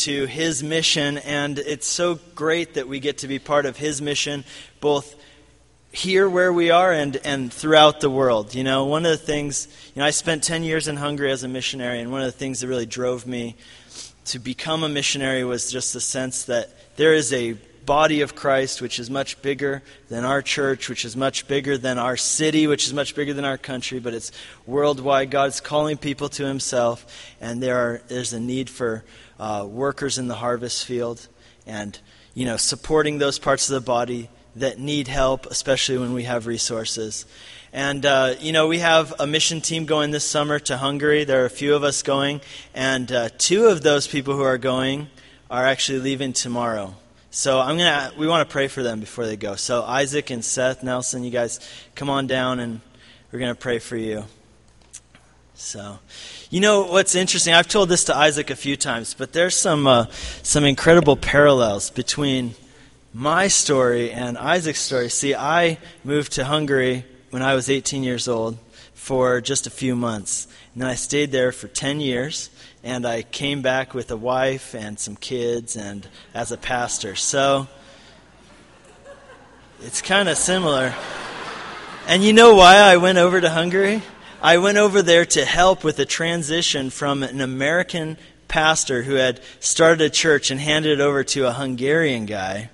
[0.00, 4.00] into his mission, and it's so great that we get to be part of his
[4.00, 4.44] mission,
[4.80, 5.14] both
[5.92, 8.54] here where we are and, and throughout the world.
[8.54, 11.44] You know, one of the things, you know, I spent 10 years in Hungary as
[11.44, 13.56] a missionary, and one of the things that really drove me
[14.26, 17.58] to become a missionary was just the sense that there is a
[17.90, 21.98] body of Christ which is much bigger than our church, which is much bigger than
[21.98, 24.30] our city, which is much bigger than our country, but it's
[24.64, 25.28] worldwide.
[25.28, 27.04] God's calling people to Himself,
[27.40, 29.02] and there are, there's a need for
[29.40, 31.26] uh, workers in the harvest field
[31.66, 31.98] and,
[32.32, 36.46] you know, supporting those parts of the body that need help, especially when we have
[36.46, 37.26] resources.
[37.72, 41.24] And, uh, you know, we have a mission team going this summer to Hungary.
[41.24, 42.40] There are a few of us going.
[42.72, 45.08] And uh, two of those people who are going
[45.50, 46.94] are actually leaving tomorrow.
[47.32, 48.12] So I'm gonna.
[48.18, 49.54] We want to pray for them before they go.
[49.54, 51.60] So Isaac and Seth Nelson, you guys
[51.94, 52.80] come on down, and
[53.30, 54.24] we're gonna pray for you.
[55.54, 55.98] So,
[56.48, 57.52] you know what's interesting?
[57.54, 60.06] I've told this to Isaac a few times, but there's some uh,
[60.42, 62.54] some incredible parallels between
[63.12, 65.08] my story and Isaac's story.
[65.08, 68.58] See, I moved to Hungary when I was 18 years old
[68.94, 70.48] for just a few months.
[70.74, 72.50] And then I stayed there for 10 years,
[72.82, 77.14] and I came back with a wife and some kids and as a pastor.
[77.16, 77.68] So
[79.80, 80.94] it's kind of similar.
[82.06, 84.02] And you know why I went over to Hungary?
[84.42, 88.16] I went over there to help with the transition from an American
[88.48, 92.70] pastor who had started a church and handed it over to a Hungarian guy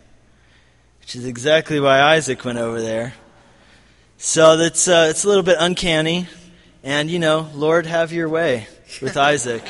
[1.07, 3.15] which is exactly why Isaac went over there.
[4.19, 6.27] So that's uh, it's a little bit uncanny,
[6.83, 8.67] and you know, Lord, have your way
[9.01, 9.63] with Isaac.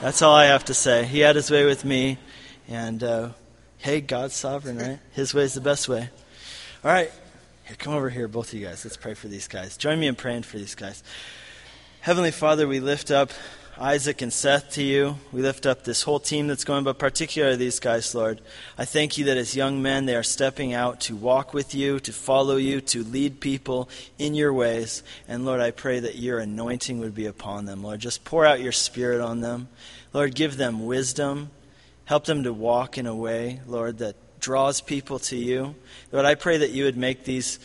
[0.00, 1.04] That's all I have to say.
[1.06, 2.18] He had his way with me,
[2.68, 3.30] and uh,
[3.78, 5.00] hey, God's sovereign, right?
[5.12, 6.08] His way is the best way.
[6.84, 7.10] All right,
[7.64, 8.84] here, come over here, both of you guys.
[8.84, 9.76] Let's pray for these guys.
[9.76, 11.02] Join me in praying for these guys.
[12.00, 13.32] Heavenly Father, we lift up
[13.80, 15.18] Isaac and Seth to you.
[15.30, 18.40] We lift up this whole team that's going, but particularly these guys, Lord.
[18.76, 22.00] I thank you that as young men, they are stepping out to walk with you,
[22.00, 25.04] to follow you, to lead people in your ways.
[25.28, 27.84] And Lord, I pray that your anointing would be upon them.
[27.84, 29.68] Lord, just pour out your spirit on them.
[30.12, 31.50] Lord, give them wisdom.
[32.04, 35.76] Help them to walk in a way, Lord, that draws people to you.
[36.10, 37.60] Lord, I pray that you would make these,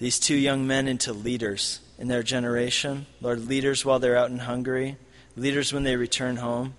[0.00, 3.06] these two young men into leaders in their generation.
[3.22, 4.98] Lord, leaders while they're out in Hungary
[5.36, 6.74] leaders when they return home.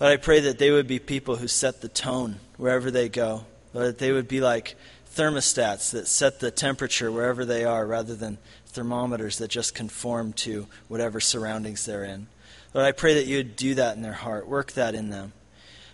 [0.00, 3.44] Lord, I pray that they would be people who set the tone wherever they go.
[3.74, 4.76] Lord, that they would be like
[5.14, 10.66] thermostats that set the temperature wherever they are rather than thermometers that just conform to
[10.86, 12.28] whatever surroundings they're in.
[12.74, 15.32] Lord, I pray that you would do that in their heart, work that in them.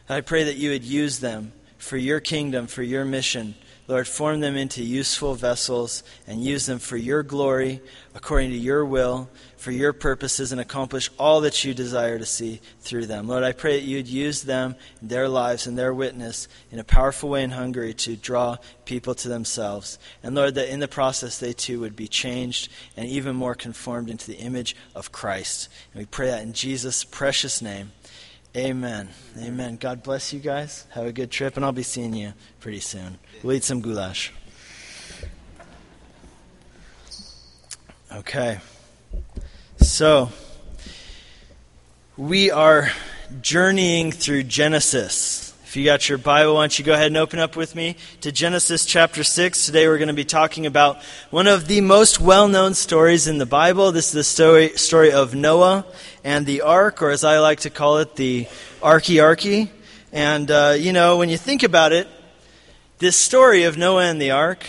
[0.08, 3.54] I pray that you would use them for your kingdom, for your mission.
[3.88, 7.80] Lord, form them into useful vessels and use them for your glory,
[8.14, 9.30] according to your will,
[9.64, 13.26] for your purposes and accomplish all that you desire to see through them.
[13.26, 17.30] Lord, I pray that you'd use them, their lives, and their witness in a powerful
[17.30, 19.98] way in Hungary to draw people to themselves.
[20.22, 24.10] And Lord, that in the process they too would be changed and even more conformed
[24.10, 25.70] into the image of Christ.
[25.94, 27.92] And we pray that in Jesus' precious name.
[28.54, 29.08] Amen.
[29.38, 29.78] Amen.
[29.78, 30.84] God bless you guys.
[30.91, 33.19] Have a good trip, and I'll be seeing you pretty soon.
[33.42, 34.30] We'll eat some goulash.
[38.12, 38.60] Okay.
[39.84, 40.31] So,
[42.17, 42.91] we are
[43.43, 45.55] journeying through Genesis.
[45.65, 47.97] If you got your Bible, why don't you go ahead and open up with me
[48.22, 49.67] to Genesis chapter 6.
[49.67, 53.37] Today we're going to be talking about one of the most well known stories in
[53.37, 53.93] the Bible.
[53.93, 55.84] This is the story, story of Noah
[56.25, 58.47] and the ark, or as I like to call it, the
[58.81, 59.69] arky
[60.12, 62.09] And, uh, you know, when you think about it,
[63.01, 64.65] this story of Noah and the ark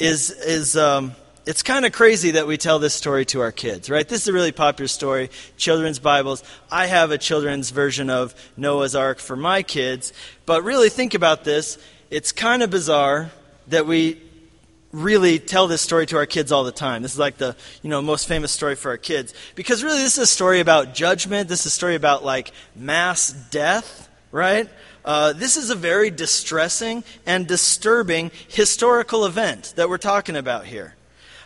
[0.00, 1.14] is, is um,
[1.46, 4.06] it's kind of crazy that we tell this story to our kids, right?
[4.06, 6.42] This is a really popular story, children's Bibles.
[6.72, 10.12] I have a children's version of Noah's Ark for my kids,
[10.44, 11.78] but really think about this.
[12.10, 13.30] It's kind of bizarre
[13.68, 14.20] that we
[14.90, 17.02] really tell this story to our kids all the time.
[17.02, 20.18] This is like the, you know, most famous story for our kids because really this
[20.18, 21.48] is a story about judgment.
[21.48, 24.68] This is a story about like mass death, right?
[25.04, 30.95] Uh, this is a very distressing and disturbing historical event that we're talking about here.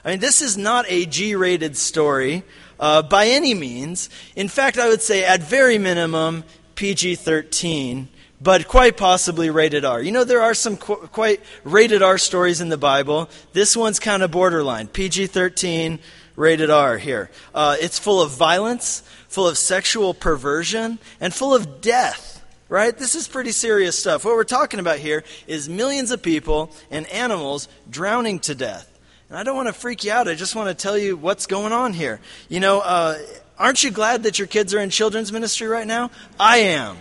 [0.04, 2.42] I mean, this is not a G rated story
[2.78, 4.08] uh, by any means.
[4.34, 6.44] In fact, I would say at very minimum,
[6.74, 8.08] PG 13,
[8.40, 10.00] but quite possibly rated R.
[10.02, 13.28] You know, there are some qu- quite rated R stories in the Bible.
[13.52, 15.98] This one's kind of borderline PG 13,
[16.36, 17.30] rated R here.
[17.54, 22.38] Uh, it's full of violence, full of sexual perversion, and full of death
[22.70, 22.96] right?
[22.96, 24.24] This is pretty serious stuff.
[24.24, 28.86] What we're talking about here is millions of people and animals drowning to death.
[29.30, 30.26] And I don't want to freak you out.
[30.26, 32.18] I just want to tell you what's going on here.
[32.48, 33.16] You know, uh,
[33.56, 36.10] aren't you glad that your kids are in children's ministry right now?
[36.38, 36.98] I am.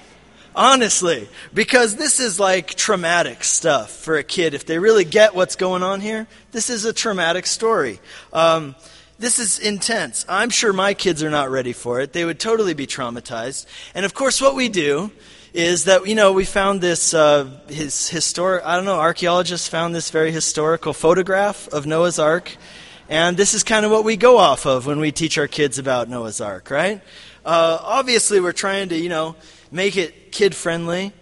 [0.56, 4.54] Honestly, because this is like traumatic stuff for a kid.
[4.54, 8.00] If they really get what's going on here, this is a traumatic story.
[8.32, 8.76] Um,
[9.18, 10.24] this is intense.
[10.30, 12.14] I'm sure my kids are not ready for it.
[12.14, 13.66] They would totally be traumatized.
[13.96, 15.12] And of course, what we do
[15.54, 19.96] is that you know we found this uh, his historic I don't know archaeologists found
[19.96, 22.56] this very historical photograph of Noah's Ark,
[23.08, 25.80] and this is kind of what we go off of when we teach our kids
[25.80, 27.02] about Noah's Ark, right?
[27.46, 29.36] Uh, obviously, we're trying to you know
[29.72, 31.14] make it kid friendly.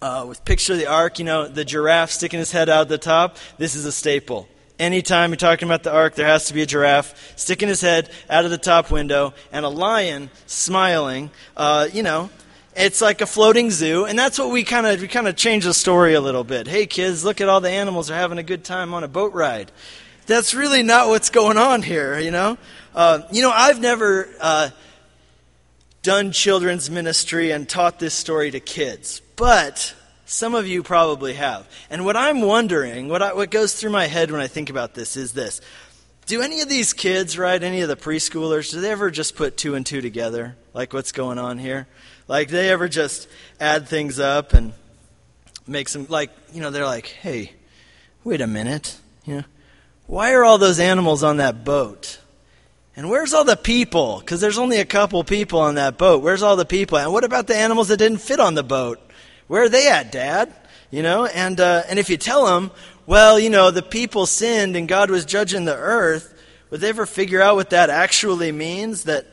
[0.00, 2.98] Uh, with picture of the ark, you know the giraffe sticking his head out the
[2.98, 3.36] top.
[3.58, 4.48] This is a staple.
[4.78, 8.08] Anytime you're talking about the ark, there has to be a giraffe sticking his head
[8.30, 11.32] out of the top window and a lion smiling.
[11.56, 12.30] Uh, you know,
[12.78, 15.64] it's like a floating zoo, and that's what we kind of we kind of change
[15.64, 16.68] the story a little bit.
[16.68, 19.34] Hey kids, look at all the animals are having a good time on a boat
[19.34, 19.72] ride.
[20.26, 22.56] That's really not what's going on here, you know.
[22.94, 24.70] Uh, you know, I've never uh,
[26.02, 31.66] done children's ministry and taught this story to kids, but some of you probably have.
[31.90, 34.94] And what I'm wondering, what, I, what goes through my head when I think about
[34.94, 35.60] this is this.
[36.26, 39.56] Do any of these kids, right, any of the preschoolers, do they ever just put
[39.56, 40.56] two and two together?
[40.74, 41.88] Like what's going on here?
[42.28, 43.28] Like, they ever just
[43.58, 44.72] add things up and
[45.66, 47.52] make some, like, you know, they're like, hey,
[48.22, 48.96] wait a minute.
[49.24, 49.44] You know,
[50.06, 52.20] why are all those animals on that boat?
[52.96, 54.18] And where's all the people?
[54.18, 56.22] Because there's only a couple people on that boat.
[56.22, 56.98] Where's all the people?
[56.98, 59.00] And what about the animals that didn't fit on the boat?
[59.46, 60.52] Where are they at, Dad?
[60.90, 62.70] You know, and uh, and if you tell them,
[63.06, 66.34] well, you know, the people sinned and God was judging the earth,
[66.70, 69.04] would they ever figure out what that actually means?
[69.04, 69.26] That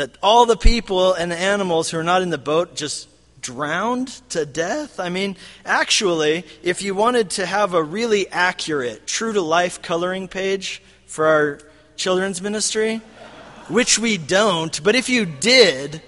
[0.00, 3.06] that all the people and the animals who are not in the boat just
[3.42, 4.98] drowned to death?
[4.98, 10.26] I mean, actually, if you wanted to have a really accurate, true to life coloring
[10.26, 11.60] page for our
[11.96, 13.02] children's ministry,
[13.68, 16.00] which we don't, but if you did,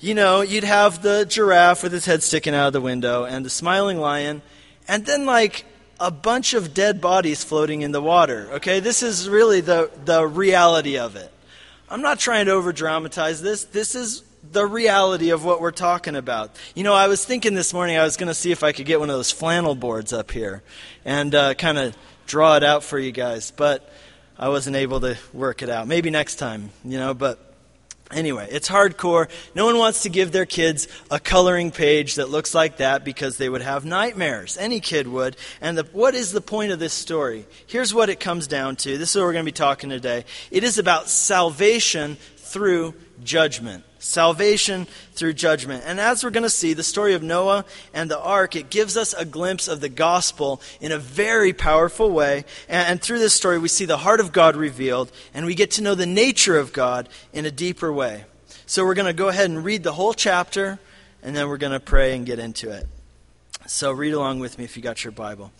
[0.00, 3.44] you know, you'd have the giraffe with his head sticking out of the window and
[3.44, 4.42] the smiling lion,
[4.88, 5.64] and then like
[6.00, 8.48] a bunch of dead bodies floating in the water.
[8.54, 11.32] Okay, this is really the, the reality of it.
[11.88, 13.64] I'm not trying to over dramatize this.
[13.64, 16.50] This is the reality of what we're talking about.
[16.74, 18.86] You know, I was thinking this morning I was going to see if I could
[18.86, 20.64] get one of those flannel boards up here
[21.04, 21.96] and uh, kind of
[22.26, 23.88] draw it out for you guys, but
[24.36, 25.86] I wasn't able to work it out.
[25.86, 27.45] Maybe next time, you know, but
[28.12, 29.28] Anyway, it's hardcore.
[29.54, 33.36] No one wants to give their kids a coloring page that looks like that because
[33.36, 34.56] they would have nightmares.
[34.56, 35.36] Any kid would.
[35.60, 37.46] And the, what is the point of this story?
[37.66, 38.96] Here's what it comes down to.
[38.96, 40.24] This is what we're going to be talking today.
[40.52, 42.94] It is about salvation through
[43.24, 43.84] judgment.
[44.06, 45.82] Salvation through judgment.
[45.86, 48.96] And as we're going to see, the story of Noah and the ark, it gives
[48.96, 52.44] us a glimpse of the gospel in a very powerful way.
[52.68, 55.82] And, through this story, we see the heart of God revealed, and we get to
[55.82, 58.24] know the nature of God in a deeper way.
[58.66, 60.78] So we're going to go ahead and read the whole chapter,
[61.22, 62.86] and then we're going to pray and get into it.
[63.68, 65.50] So read along with me if you got your Bible.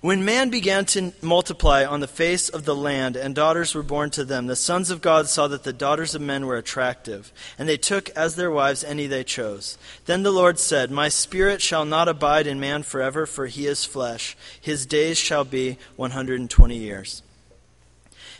[0.00, 4.10] When man began to multiply on the face of the land and daughters were born
[4.10, 7.68] to them, the sons of God saw that the daughters of men were attractive, and
[7.68, 9.78] they took as their wives any they chose.
[10.04, 13.84] Then the Lord said, My spirit shall not abide in man forever, for he is
[13.84, 14.36] flesh.
[14.60, 17.22] His days shall be 120 years.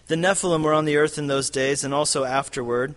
[0.07, 2.95] The Nephilim were on the earth in those days, and also afterward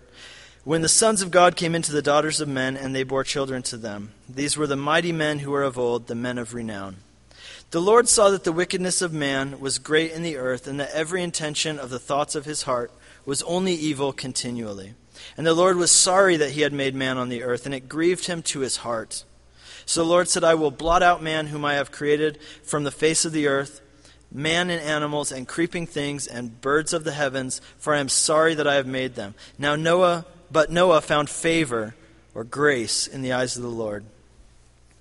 [0.67, 3.63] when the sons of God came into the daughters of men, and they bore children
[3.63, 4.11] to them.
[4.27, 6.97] These were the mighty men who were of old, the men of renown.
[7.71, 10.91] The Lord saw that the wickedness of man was great in the earth, and that
[10.91, 12.91] every intention of the thoughts of his heart
[13.25, 14.93] was only evil continually.
[15.37, 17.87] And the Lord was sorry that he had made man on the earth, and it
[17.87, 19.23] grieved him to his heart.
[19.85, 22.91] So the Lord said, I will blot out man whom I have created from the
[22.91, 23.79] face of the earth,
[24.29, 28.53] man and animals, and creeping things, and birds of the heavens, for I am sorry
[28.55, 29.33] that I have made them.
[29.57, 31.95] Now Noah but Noah found favor
[32.33, 34.05] or grace in the eyes of the Lord.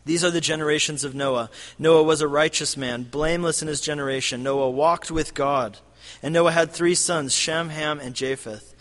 [0.04, 1.50] These are the generations of Noah.
[1.78, 4.42] Noah was a righteous man, blameless in his generation.
[4.42, 5.78] Noah walked with God.
[6.22, 8.72] And Noah had three sons, Shem, Ham, and Japheth.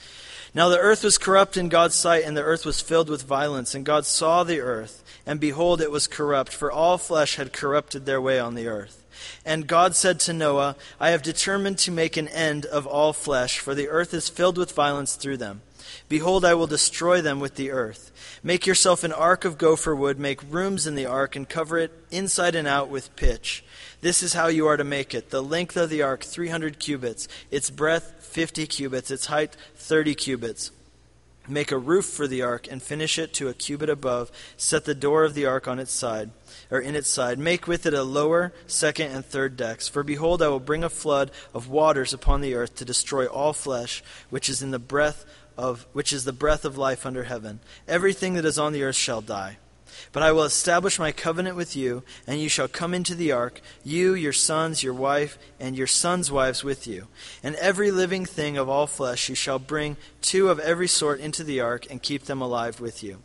[0.54, 3.74] Now the earth was corrupt in God's sight, and the earth was filled with violence.
[3.74, 8.06] And God saw the earth, and behold, it was corrupt, for all flesh had corrupted
[8.06, 9.04] their way on the earth.
[9.44, 13.60] And God said to Noah, I have determined to make an end of all flesh,
[13.60, 15.62] for the earth is filled with violence through them.
[16.08, 18.12] Behold, I will destroy them with the earth.
[18.44, 21.92] Make yourself an ark of gopher wood, make rooms in the ark, and cover it
[22.12, 23.64] inside and out with pitch.
[24.02, 25.30] This is how you are to make it.
[25.30, 30.72] The length of the ark, 300 cubits, its breadth, 50 cubits, its height, 30 cubits.
[31.48, 34.32] Make a roof for the ark and finish it to a cubit above.
[34.58, 36.32] Set the door of the ark on its side,
[36.72, 37.38] or in its side.
[37.38, 39.88] Make with it a lower, second, and third decks.
[39.88, 43.54] For behold, I will bring a flood of waters upon the earth to destroy all
[43.54, 45.26] flesh, which is in the breath
[45.58, 47.60] of which is the breath of life under heaven.
[47.88, 49.58] Everything that is on the earth shall die.
[50.12, 53.62] But I will establish my covenant with you, and you shall come into the ark,
[53.84, 57.08] you, your sons, your wife, and your sons' wives with you.
[57.42, 61.44] And every living thing of all flesh you shall bring two of every sort into
[61.44, 63.22] the ark, and keep them alive with you.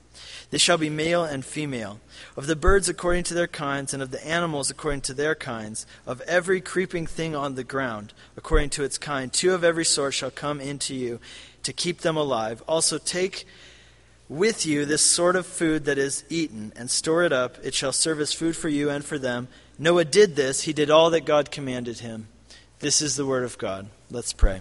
[0.50, 2.00] They shall be male and female.
[2.37, 5.87] Of the birds according to their kinds, and of the animals according to their kinds,
[6.07, 10.15] of every creeping thing on the ground according to its kind, two of every sort
[10.15, 11.21] shall come into you
[11.62, 12.62] to keep them alive.
[12.67, 13.47] Also take
[14.29, 17.57] with you this sort of food that is eaten, and store it up.
[17.65, 19.49] It shall serve as food for you and for them.
[19.79, 20.62] Noah did this.
[20.62, 22.29] He did all that God commanded him.
[22.79, 23.89] This is the word of God.
[24.11, 24.61] Let's pray.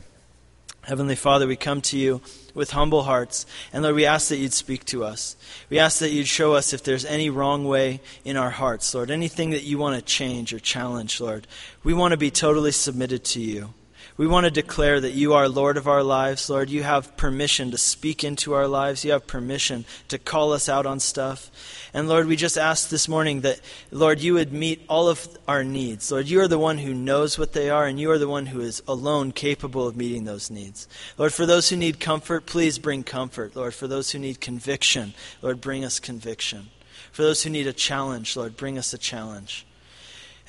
[0.89, 2.19] Heavenly Father, we come to you
[2.55, 3.45] with humble hearts.
[3.71, 5.35] And Lord, we ask that you'd speak to us.
[5.69, 9.11] We ask that you'd show us if there's any wrong way in our hearts, Lord,
[9.11, 11.45] anything that you want to change or challenge, Lord.
[11.83, 13.75] We want to be totally submitted to you.
[14.19, 16.69] We want to declare that you are Lord of our lives, Lord.
[16.69, 19.05] You have permission to speak into our lives.
[19.05, 21.49] You have permission to call us out on stuff.
[21.93, 23.61] And Lord, we just ask this morning that,
[23.91, 26.11] Lord, you would meet all of our needs.
[26.11, 28.47] Lord, you are the one who knows what they are, and you are the one
[28.47, 30.85] who is alone capable of meeting those needs.
[31.17, 33.55] Lord, for those who need comfort, please bring comfort.
[33.55, 36.71] Lord, for those who need conviction, Lord, bring us conviction.
[37.13, 39.65] For those who need a challenge, Lord, bring us a challenge.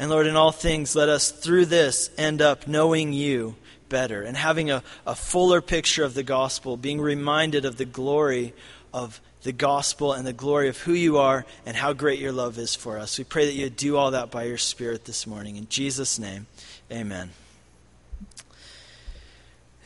[0.01, 3.57] And Lord, in all things, let us through this end up knowing you
[3.91, 8.55] better and having a, a fuller picture of the gospel, being reminded of the glory
[8.95, 12.57] of the gospel and the glory of who you are and how great your love
[12.57, 13.19] is for us.
[13.19, 15.57] We pray that you do all that by your Spirit this morning.
[15.57, 16.47] In Jesus' name,
[16.91, 17.29] amen.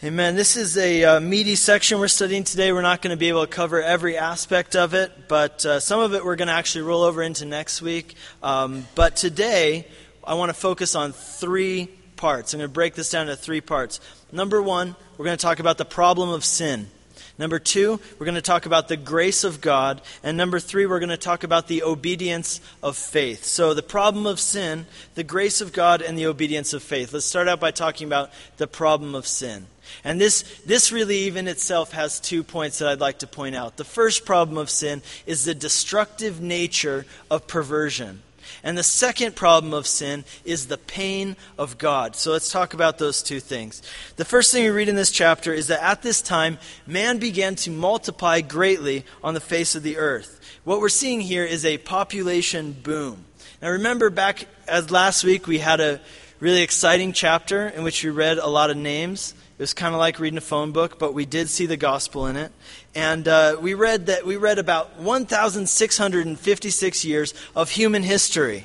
[0.04, 0.37] Amen.
[0.37, 2.73] This is a uh, meaty section we're studying today.
[2.73, 5.99] We're not going to be able to cover every aspect of it, but uh, some
[5.99, 8.14] of it we're going to actually roll over into next week.
[8.42, 9.87] Um, but today,
[10.26, 12.54] I want to focus on three parts.
[12.54, 14.00] I'm going to break this down into three parts.
[14.33, 16.88] Number one, we're going to talk about the problem of sin.
[17.37, 20.00] Number two, we're going to talk about the grace of God.
[20.23, 23.45] And number three, we're going to talk about the obedience of faith.
[23.45, 27.12] So, the problem of sin, the grace of God, and the obedience of faith.
[27.12, 29.66] Let's start out by talking about the problem of sin.
[30.04, 33.76] And this, this really, even itself, has two points that I'd like to point out.
[33.76, 38.23] The first problem of sin is the destructive nature of perversion.
[38.64, 42.16] And the second problem of sin is the pain of God.
[42.16, 43.83] So let's talk about those two things.
[44.16, 47.56] The first thing we read in this chapter is that at this time, man began
[47.56, 50.40] to multiply greatly on the face of the earth.
[50.64, 53.26] What we're seeing here is a population boom.
[53.61, 56.00] Now remember back as last week we had a
[56.40, 59.35] really exciting chapter in which we read a lot of names.
[59.56, 62.26] It was kind of like reading a phone book, but we did see the gospel
[62.26, 62.50] in it.
[62.92, 68.64] And uh, we read that we read about 1,656 years of human history.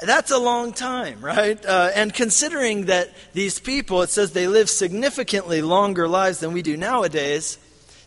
[0.00, 1.64] That's a long time, right?
[1.64, 6.62] Uh, and considering that these people, it says they live significantly longer lives than we
[6.62, 7.56] do nowadays,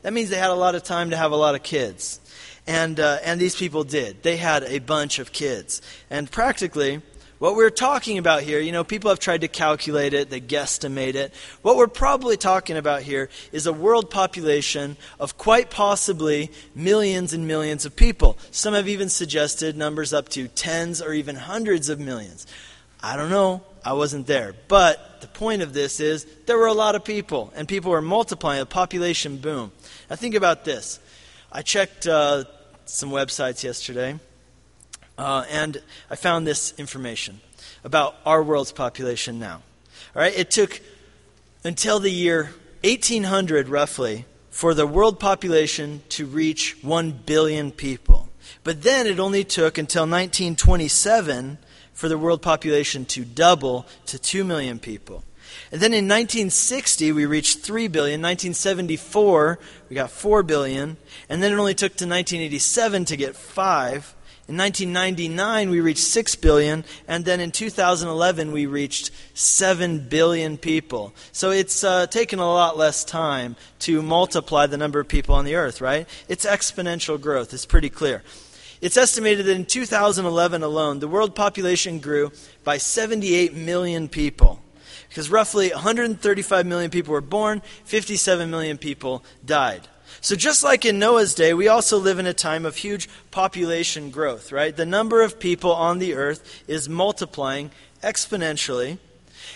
[0.02, 2.20] that means they had a lot of time to have a lot of kids.
[2.68, 4.22] And, uh, and these people did.
[4.22, 5.82] They had a bunch of kids.
[6.10, 7.02] And practically,
[7.40, 11.16] what we're talking about here, you know, people have tried to calculate it, they guesstimate
[11.16, 11.34] it.
[11.62, 17.48] What we're probably talking about here is a world population of quite possibly millions and
[17.48, 18.38] millions of people.
[18.52, 22.46] Some have even suggested numbers up to tens or even hundreds of millions.
[23.02, 23.64] I don't know.
[23.86, 24.54] I wasn't there.
[24.68, 28.02] But the point of this is there were a lot of people, and people were
[28.02, 29.72] multiplying, a population boom.
[30.10, 31.00] Now, think about this.
[31.54, 32.44] I checked uh,
[32.84, 34.20] some websites yesterday
[35.20, 37.42] uh, and I found this information
[37.84, 39.62] about our world's population now.
[40.16, 40.82] All right, it took
[41.64, 42.52] until the year
[42.84, 48.30] 1800, roughly, for the world population to reach 1 billion people.
[48.64, 51.58] But then it only took until 1927
[51.94, 55.26] for the world population to double to 2 million people.
[55.72, 58.22] And then in 1960, we reached 3 billion.
[58.22, 59.60] 1974,
[59.90, 60.96] we got 4 billion.
[61.28, 64.16] And then it only took to 1987 to get 5.
[64.50, 71.14] In 1999, we reached 6 billion, and then in 2011, we reached 7 billion people.
[71.32, 75.46] So it's uh, taken a lot less time to multiply the number of people on
[75.46, 76.10] the earth, right?
[76.28, 78.24] It's exponential growth, it's pretty clear.
[78.82, 82.32] It's estimated that in 2011 alone, the world population grew
[82.64, 84.64] by 78 million people.
[85.10, 89.88] Because roughly 135 million people were born, 57 million people died.
[90.22, 94.10] So, just like in Noah's day, we also live in a time of huge population
[94.10, 94.76] growth, right?
[94.76, 97.72] The number of people on the earth is multiplying
[98.04, 98.98] exponentially.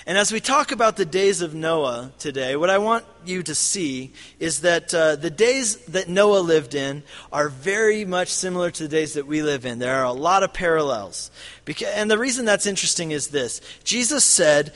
[0.05, 3.55] And as we talk about the days of Noah today, what I want you to
[3.55, 8.83] see is that uh, the days that Noah lived in are very much similar to
[8.83, 9.79] the days that we live in.
[9.79, 11.31] There are a lot of parallels.
[11.63, 14.73] Because, and the reason that's interesting is this Jesus said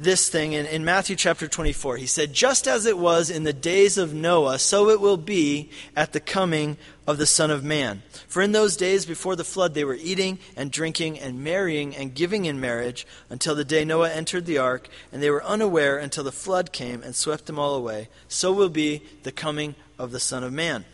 [0.00, 1.98] this thing in, in Matthew chapter 24.
[1.98, 5.70] He said, Just as it was in the days of Noah, so it will be
[5.94, 8.02] at the coming of the Son of Man.
[8.26, 12.14] For in those days before the flood, they were eating and drinking and marrying and
[12.14, 16.24] giving in marriage until the day Noah entered the ark, and they were unaware until
[16.24, 18.08] the flood came and swept them all away.
[18.26, 20.86] So will be the coming of the Son of Man.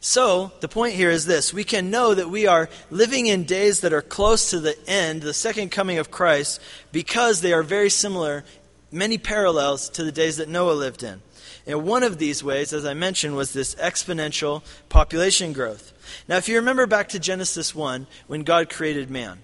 [0.00, 3.80] So, the point here is this we can know that we are living in days
[3.80, 6.60] that are close to the end, the second coming of Christ,
[6.92, 8.44] because they are very similar,
[8.92, 11.22] many parallels to the days that Noah lived in.
[11.66, 15.92] And one of these ways, as I mentioned, was this exponential population growth.
[16.28, 19.40] Now, if you remember back to Genesis 1, when God created man,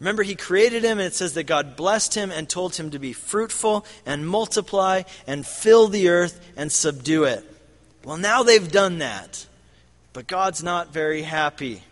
[0.00, 2.98] remember he created him, and it says that God blessed him and told him to
[2.98, 7.44] be fruitful and multiply and fill the earth and subdue it.
[8.02, 9.46] Well, now they've done that.
[10.14, 11.82] But God's not very happy.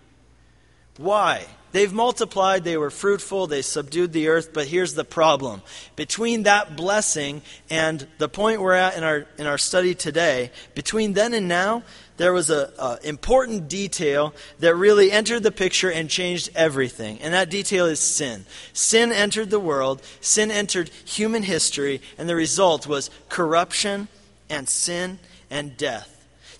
[0.96, 1.44] Why?
[1.72, 5.62] They've multiplied, they were fruitful, they subdued the earth, but here's the problem.
[5.96, 11.14] Between that blessing and the point we're at in our, in our study today, between
[11.14, 11.82] then and now,
[12.18, 17.18] there was an important detail that really entered the picture and changed everything.
[17.20, 18.44] And that detail is sin.
[18.74, 24.08] Sin entered the world, sin entered human history, and the result was corruption
[24.50, 25.18] and sin
[25.50, 26.11] and death.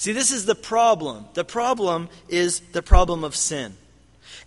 [0.03, 1.27] See, this is the problem.
[1.35, 3.77] The problem is the problem of sin.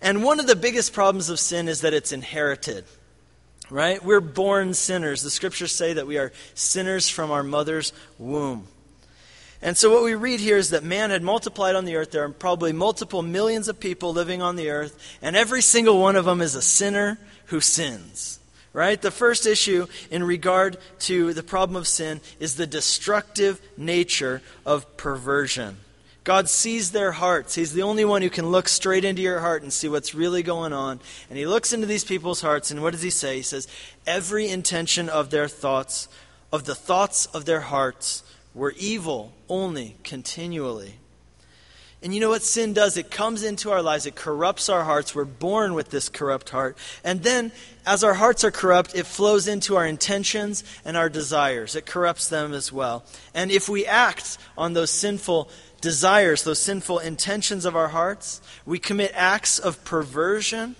[0.02, 2.84] And one of the biggest problems of sin is that it's inherited.
[3.70, 4.04] Right?
[4.04, 5.22] We're born sinners.
[5.22, 8.66] The scriptures say that we are sinners from our mother's womb.
[9.62, 12.10] And so, what we read here is that man had multiplied on the earth.
[12.10, 16.16] There are probably multiple millions of people living on the earth, and every single one
[16.16, 18.40] of them is a sinner who sins
[18.76, 19.00] right?
[19.00, 24.98] The first issue in regard to the problem of sin is the destructive nature of
[24.98, 25.78] perversion.
[26.24, 27.54] God sees their hearts.
[27.54, 30.42] He's the only one who can look straight into your heart and see what's really
[30.42, 31.00] going on.
[31.30, 33.36] And He looks into these people's hearts, and what does He say?
[33.36, 33.66] He says,
[34.06, 36.06] Every intention of their thoughts,
[36.52, 40.96] of the thoughts of their hearts, were evil only continually.
[42.02, 42.96] And you know what sin does?
[42.96, 45.14] It comes into our lives, it corrupts our hearts.
[45.14, 46.76] We're born with this corrupt heart.
[47.02, 47.52] And then,
[47.86, 51.74] as our hearts are corrupt, it flows into our intentions and our desires.
[51.74, 53.04] It corrupts them as well.
[53.34, 55.48] And if we act on those sinful
[55.80, 60.76] desires, those sinful intentions of our hearts, we commit acts of perversion.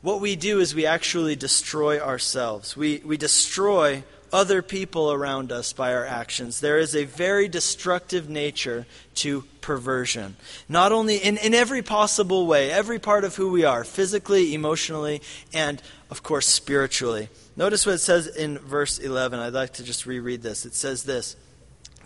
[0.00, 2.76] What we do is we actually destroy ourselves.
[2.76, 6.60] We, we destroy other people around us by our actions.
[6.60, 10.36] There is a very destructive nature to perversion.
[10.68, 15.22] Not only in, in every possible way, every part of who we are, physically, emotionally,
[15.52, 17.28] and of course, spiritually.
[17.56, 19.38] Notice what it says in verse 11.
[19.38, 20.64] I'd like to just reread this.
[20.64, 21.36] It says this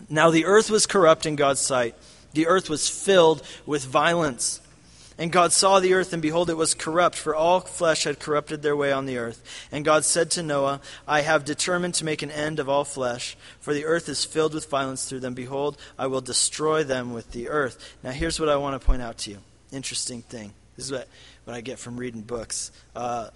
[0.09, 1.95] Now the earth was corrupt in God's sight,
[2.33, 4.61] the earth was filled with violence.
[5.19, 8.61] And God saw the earth, and behold, it was corrupt, for all flesh had corrupted
[8.61, 9.43] their way on the earth.
[9.71, 13.35] And God said to Noah, I have determined to make an end of all flesh,
[13.59, 15.33] for the earth is filled with violence through them.
[15.33, 17.95] Behold, I will destroy them with the earth.
[18.03, 19.39] Now, here's what I want to point out to you.
[19.71, 20.53] Interesting thing.
[20.75, 21.07] This is what,
[21.45, 22.71] what I get from reading books.
[22.95, 23.29] Uh,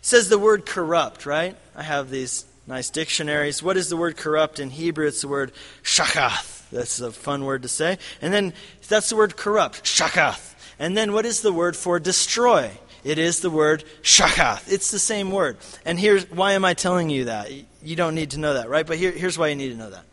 [0.00, 1.56] says the word corrupt, right?
[1.76, 3.62] I have these nice dictionaries.
[3.62, 5.06] What is the word corrupt in Hebrew?
[5.06, 6.68] It's the word shakath.
[6.70, 7.98] That's a fun word to say.
[8.22, 8.54] And then
[8.88, 10.47] that's the word corrupt, shakath.
[10.78, 12.70] And then what is the word for destroy?
[13.04, 14.70] It is the word shakath.
[14.70, 15.56] It's the same word.
[15.84, 17.50] And here's why am I telling you that?
[17.82, 18.86] You don't need to know that, right?
[18.86, 20.04] But here, here's why you need to know that.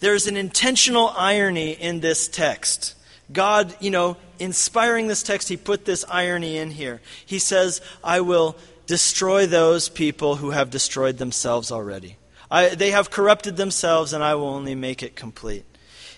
[0.00, 2.94] There's an intentional irony in this text.
[3.32, 7.00] God, you know, inspiring this text, he put this irony in here.
[7.24, 12.16] He says, I will destroy those people who have destroyed themselves already.
[12.50, 15.64] I, they have corrupted themselves, and I will only make it complete.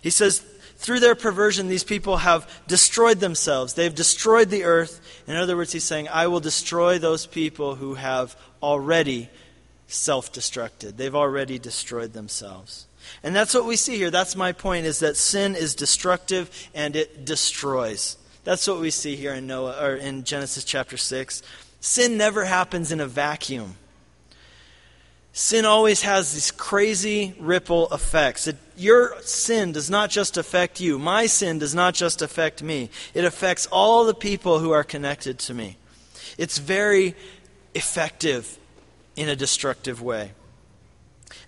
[0.01, 0.45] He says,
[0.83, 3.75] through their perversion, these people have destroyed themselves.
[3.75, 5.01] They've destroyed the earth.
[5.29, 9.31] In other words, he's saying, I will destroy those people who have already
[9.87, 10.97] self destructed.
[10.97, 12.87] They've already destroyed themselves.
[13.23, 14.11] And that's what we see here.
[14.11, 18.17] That's my point, is that sin is destructive and it destroys.
[18.45, 21.43] That's what we see here in Noah or in Genesis chapter 6.
[21.81, 23.77] Sin never happens in a vacuum.
[25.33, 28.47] Sin always has these crazy ripple effects.
[28.47, 30.99] It, your sin does not just affect you.
[30.99, 32.91] My sin does not just affect me.
[33.15, 35.79] It affects all the people who are connected to me.
[36.37, 37.15] It's very
[37.75, 38.59] effective
[39.17, 40.33] in a destructive way.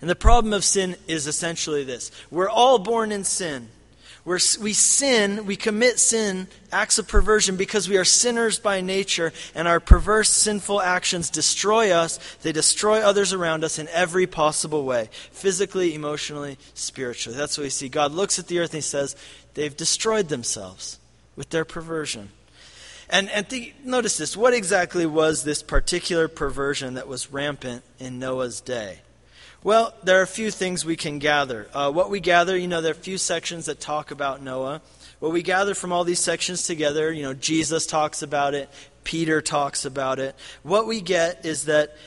[0.01, 3.69] And the problem of sin is essentially this we're all born in sin.
[4.25, 9.31] We're, we sin, we commit sin, acts of perversion, because we are sinners by nature,
[9.53, 12.19] and our perverse, sinful actions destroy us.
[12.41, 17.37] They destroy others around us in every possible way physically, emotionally, spiritually.
[17.37, 17.87] That's what we see.
[17.87, 19.15] God looks at the earth and He says,
[19.53, 20.97] they've destroyed themselves
[21.35, 22.29] with their perversion.
[23.11, 28.17] And, and think, notice this what exactly was this particular perversion that was rampant in
[28.17, 29.01] Noah's day?
[29.65, 31.67] Well, there are a few things we can gather.
[31.73, 34.79] Uh, what we gather, you know, there are a few sections that talk about Noah.
[35.17, 38.69] What we gather from all these sections together, you know, Jesus talks about it,
[39.03, 40.35] Peter talks about it.
[40.61, 41.97] What we get is that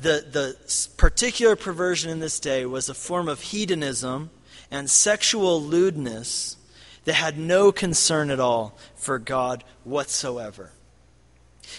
[0.00, 4.30] the, the particular perversion in this day was a form of hedonism
[4.70, 6.56] and sexual lewdness
[7.04, 10.70] that had no concern at all for God whatsoever.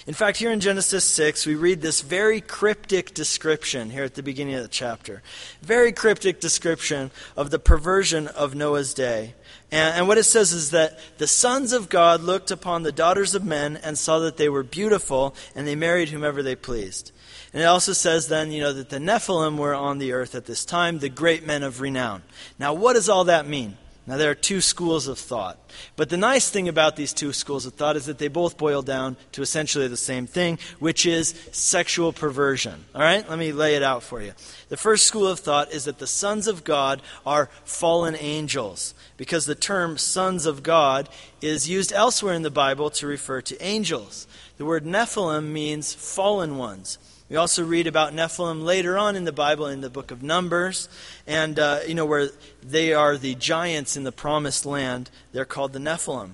[0.08, 4.24] In fact, here in Genesis 6, we read this very cryptic description here at the
[4.24, 5.22] beginning of the chapter.
[5.62, 9.36] Very cryptic description of the perversion of Noah's day.
[9.72, 13.36] And, and, what it says is that the sons of God looked upon the daughters
[13.36, 17.12] of men and saw that they were beautiful, and they married whomever they pleased.
[17.54, 20.46] And it also says then, you know, that the Nephilim were on the earth at
[20.46, 22.24] this time, the great men of renown.
[22.58, 23.78] Now, what does all that mean?
[24.10, 25.60] Now, there are two schools of thought.
[25.96, 28.82] But the nice thing about these two schools of thought is that they both boil
[28.82, 32.86] down to essentially the same thing, which is sexual perversion.
[32.96, 33.30] All right?
[33.30, 34.34] Let me lay it out for you.
[34.70, 39.46] The first school of thought is that the sons of God are fallen angels, because
[39.46, 41.08] the term sons of God
[41.40, 44.26] is used elsewhere in the Bible to refer to angels.
[44.58, 46.98] The word Nephilim means fallen ones.
[47.30, 50.90] We also read about Nephilim later on in the Bible in the book of Numbers,
[51.28, 52.30] and uh, you know where
[52.64, 55.12] they are the giants in the promised land.
[55.32, 56.32] They're called the Nephilim.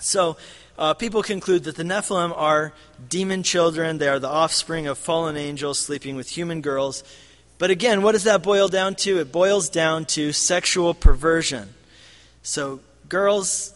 [0.00, 0.36] So
[0.76, 2.72] uh, people conclude that the Nephilim are
[3.08, 3.98] demon children.
[3.98, 7.04] They are the offspring of fallen angels sleeping with human girls.
[7.58, 9.20] But again, what does that boil down to?
[9.20, 11.74] It boils down to sexual perversion.
[12.42, 13.72] So girls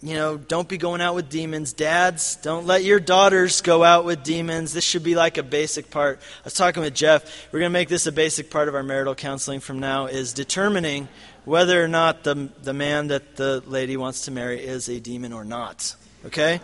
[0.00, 1.72] you know, don't be going out with demons.
[1.72, 4.72] Dads, don't let your daughters go out with demons.
[4.72, 6.20] This should be like a basic part.
[6.20, 7.48] I was talking with Jeff.
[7.52, 10.32] We're going to make this a basic part of our marital counseling from now is
[10.32, 11.08] determining
[11.44, 15.32] whether or not the, the man that the lady wants to marry is a demon
[15.32, 15.96] or not.
[16.26, 16.60] Okay?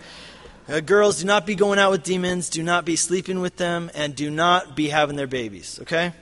[0.68, 2.48] Uh, girls, do not be going out with demons.
[2.50, 3.90] Do not be sleeping with them.
[3.96, 5.80] And do not be having their babies.
[5.82, 6.12] Okay?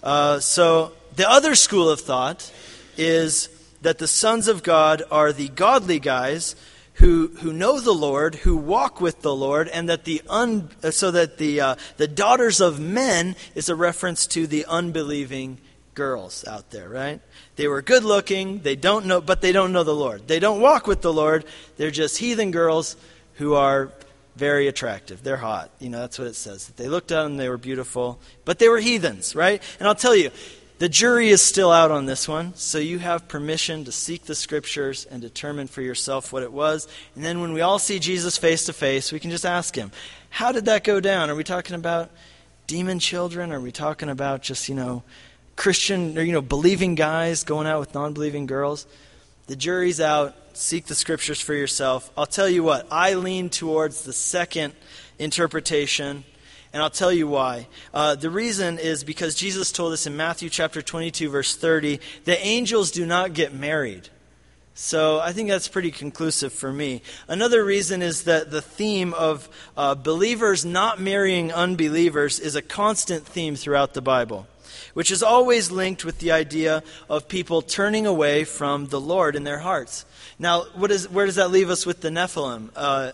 [0.00, 2.52] Uh, so, the other school of thought
[2.96, 3.48] is
[3.82, 6.56] that the sons of God are the godly guys
[6.94, 11.10] who, who know the Lord, who walk with the Lord, and that the un, so
[11.10, 15.58] that the, uh, the daughters of men is a reference to the unbelieving
[15.94, 17.20] girls out there, right?
[17.56, 20.28] They were good looking, they don't know, but they don't know the Lord.
[20.28, 21.44] They don't walk with the Lord.
[21.76, 22.96] They're just heathen girls
[23.34, 23.92] who are
[24.36, 25.22] very attractive.
[25.22, 25.70] They're hot.
[25.78, 26.68] You know, that's what it says.
[26.68, 29.62] They looked at them, they were beautiful, but they were heathens, right?
[29.78, 30.30] And I'll tell you,
[30.82, 34.34] the jury is still out on this one, so you have permission to seek the
[34.34, 36.88] scriptures and determine for yourself what it was.
[37.14, 39.92] And then when we all see Jesus face to face, we can just ask him,
[40.28, 41.30] How did that go down?
[41.30, 42.10] Are we talking about
[42.66, 43.52] demon children?
[43.52, 45.04] Are we talking about just, you know,
[45.54, 48.84] Christian or, you know, believing guys going out with non believing girls?
[49.46, 50.34] The jury's out.
[50.52, 52.10] Seek the scriptures for yourself.
[52.18, 54.72] I'll tell you what, I lean towards the second
[55.20, 56.24] interpretation
[56.72, 57.66] and I'll tell you why.
[57.92, 62.44] Uh, the reason is because Jesus told us in Matthew chapter 22, verse 30, that
[62.44, 64.08] angels do not get married.
[64.74, 67.02] So I think that's pretty conclusive for me.
[67.28, 73.26] Another reason is that the theme of uh, believers not marrying unbelievers is a constant
[73.26, 74.46] theme throughout the Bible,
[74.94, 79.44] which is always linked with the idea of people turning away from the Lord in
[79.44, 80.06] their hearts.
[80.38, 82.70] Now, what is, where does that leave us with the Nephilim?
[82.74, 83.12] Uh,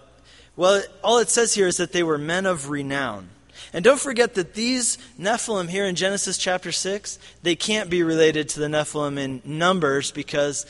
[0.55, 3.31] well, all it says here is that they were men of renown.
[3.73, 8.49] And don't forget that these Nephilim here in Genesis chapter 6, they can't be related
[8.51, 10.67] to the Nephilim in Numbers because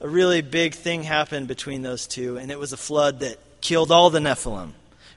[0.00, 3.90] a really big thing happened between those two, and it was a flood that killed
[3.90, 4.72] all the Nephilim.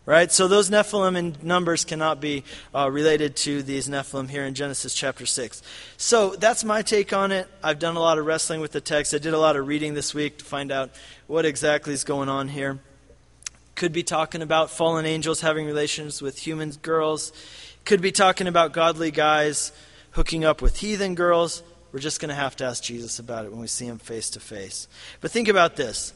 [0.05, 0.31] Right?
[0.31, 2.43] So those Nephilim in Numbers cannot be
[2.75, 5.63] uh, related to these Nephilim here in Genesis chapter 6.
[5.97, 7.47] So that's my take on it.
[7.63, 9.15] I've done a lot of wrestling with the text.
[9.15, 10.91] I did a lot of reading this week to find out
[11.25, 12.79] what exactly is going on here.
[13.75, 17.31] Could be talking about fallen angels having relations with human girls.
[17.83, 19.71] Could be talking about godly guys
[20.11, 21.61] hooking up with heathen girls.
[21.91, 24.29] We're just going to have to ask Jesus about it when we see him face
[24.31, 24.87] to face.
[25.21, 26.13] But think about this.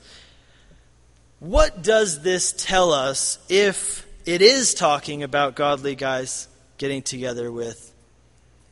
[1.39, 7.93] What does this tell us if it is talking about godly guys getting together with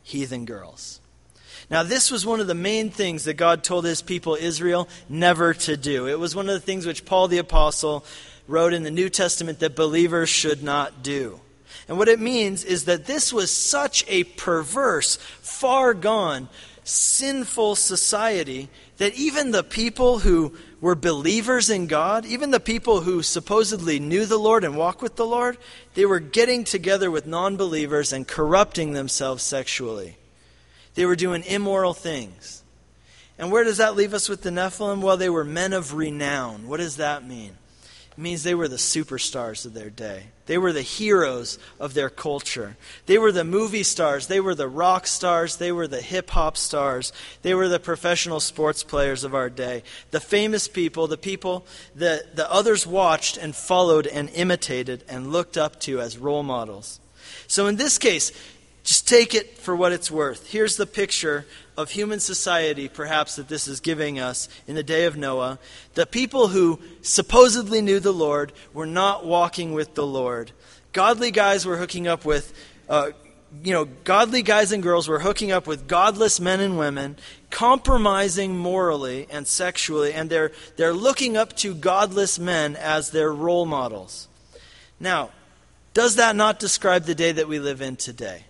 [0.02, 1.00] heathen girls?
[1.70, 5.52] Now, this was one of the main things that God told his people Israel never
[5.52, 6.08] to do.
[6.08, 8.04] It was one of the things which Paul the Apostle
[8.48, 11.40] wrote in the New Testament that believers should not do.
[11.86, 16.48] And what it means is that this was such a perverse, far gone,
[16.82, 23.22] sinful society that even the people who were believers in God, even the people who
[23.22, 25.56] supposedly knew the Lord and walked with the Lord,
[25.94, 30.16] they were getting together with non believers and corrupting themselves sexually.
[30.94, 32.62] They were doing immoral things.
[33.38, 35.00] And where does that leave us with the Nephilim?
[35.00, 36.66] Well, they were men of renown.
[36.66, 37.52] What does that mean?
[38.18, 40.24] Means they were the superstars of their day.
[40.46, 42.76] They were the heroes of their culture.
[43.06, 44.26] They were the movie stars.
[44.26, 45.56] They were the rock stars.
[45.56, 47.12] They were the hip hop stars.
[47.42, 49.82] They were the professional sports players of our day.
[50.10, 55.56] The famous people, the people that the others watched and followed and imitated and looked
[55.56, 56.98] up to as role models.
[57.46, 58.32] So in this case,
[58.88, 60.50] just take it for what it's worth.
[60.50, 61.44] Here's the picture
[61.76, 65.58] of human society, perhaps, that this is giving us in the day of Noah.
[65.92, 70.52] The people who supposedly knew the Lord were not walking with the Lord.
[70.94, 72.54] Godly guys were hooking up with,
[72.88, 73.10] uh,
[73.62, 77.18] you know, godly guys and girls were hooking up with godless men and women,
[77.50, 83.66] compromising morally and sexually, and they're, they're looking up to godless men as their role
[83.66, 84.28] models.
[84.98, 85.28] Now,
[85.92, 88.44] does that not describe the day that we live in today?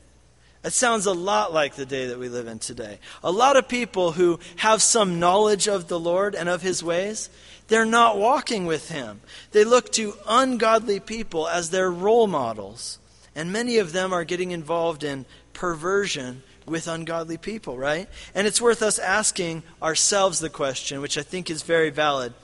[0.69, 2.99] It sounds a lot like the day that we live in today.
[3.25, 7.31] A lot of people who have some knowledge of the Lord and of His ways,
[7.69, 9.23] they're not walking with Him.
[9.53, 12.99] They look to ungodly people as their role models.
[13.35, 18.07] And many of them are getting involved in perversion with ungodly people, right?
[18.35, 22.35] And it's worth us asking ourselves the question, which I think is very valid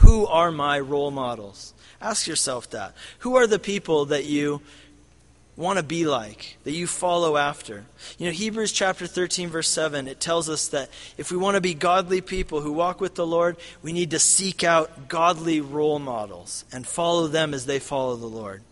[0.00, 1.72] Who are my role models?
[1.98, 2.94] Ask yourself that.
[3.20, 4.60] Who are the people that you
[5.58, 7.84] want to be like, that you follow after.
[8.16, 11.60] You know, Hebrews chapter 13, verse 7, it tells us that if we want to
[11.60, 15.98] be godly people who walk with the Lord, we need to seek out godly role
[15.98, 18.62] models and follow them as they follow the Lord.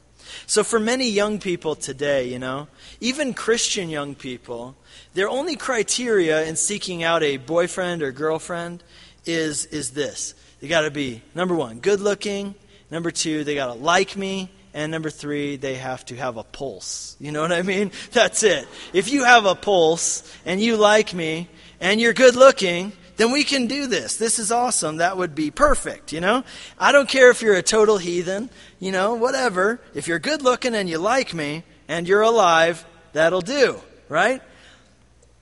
[0.46, 2.68] So, for many young people today, you know,
[3.00, 4.76] even Christian young people,
[5.14, 8.82] their only criteria in seeking out a boyfriend or girlfriend
[9.24, 10.34] is, is this.
[10.60, 12.54] They got to be, number one, good looking.
[12.90, 14.50] Number two, they got to like me.
[14.76, 17.16] And number three, they have to have a pulse.
[17.18, 17.92] You know what I mean?
[18.12, 18.68] That's it.
[18.92, 21.48] If you have a pulse and you like me
[21.80, 24.18] and you're good looking, then we can do this.
[24.18, 24.98] This is awesome.
[24.98, 26.44] That would be perfect, you know?
[26.78, 29.80] I don't care if you're a total heathen, you know, whatever.
[29.94, 32.84] If you're good looking and you like me and you're alive,
[33.14, 34.42] that'll do, right?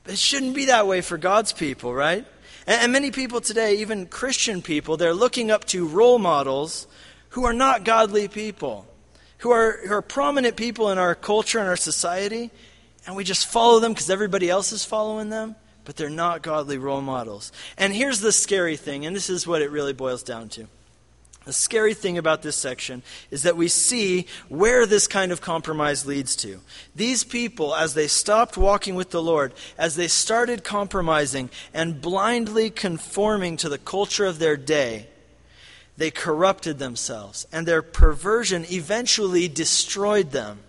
[0.06, 2.24] It shouldn't be that way for God's people, right?
[2.68, 6.86] And, and many people today, even Christian people, they're looking up to role models
[7.30, 8.86] who are not godly people
[9.44, 12.50] who are, who are prominent people in our culture and our society,
[13.06, 15.54] and we just follow them because everybody else is following them,
[15.84, 17.52] but they're not godly role models.
[17.76, 20.66] And here's the scary thing, and this is what it really boils down to.
[21.44, 26.06] The scary thing about this section is that we see where this kind of compromise
[26.06, 26.60] leads to.
[26.96, 32.70] These people, as they stopped walking with the Lord, as they started compromising and blindly
[32.70, 35.08] conforming to the culture of their day,
[35.96, 40.60] they corrupted themselves, and their perversion eventually destroyed them.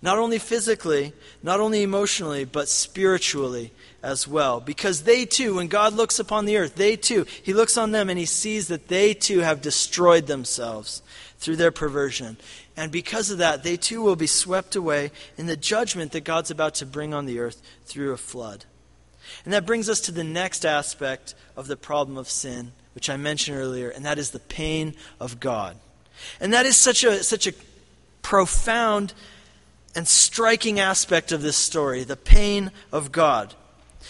[0.00, 1.12] Not only physically,
[1.42, 4.60] not only emotionally, but spiritually as well.
[4.60, 8.10] Because they too, when God looks upon the earth, they too, He looks on them
[8.10, 11.02] and He sees that they too have destroyed themselves
[11.38, 12.36] through their perversion.
[12.76, 16.50] And because of that, they too will be swept away in the judgment that God's
[16.50, 18.66] about to bring on the earth through a flood.
[19.44, 23.16] And that brings us to the next aspect of the problem of sin which I
[23.16, 25.76] mentioned earlier, and that is the pain of God.
[26.40, 27.52] And that is such a, such a
[28.22, 29.12] profound
[29.94, 33.54] and striking aspect of this story the pain of God.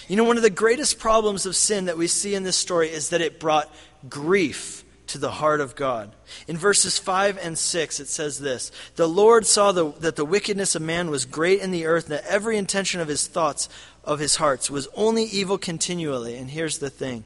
[0.09, 2.91] You know, one of the greatest problems of sin that we see in this story
[2.91, 3.73] is that it brought
[4.09, 6.13] grief to the heart of God.
[6.49, 10.75] In verses 5 and 6, it says this The Lord saw the, that the wickedness
[10.75, 13.69] of man was great in the earth, and that every intention of his thoughts,
[14.03, 16.37] of his hearts, was only evil continually.
[16.37, 17.25] And here's the thing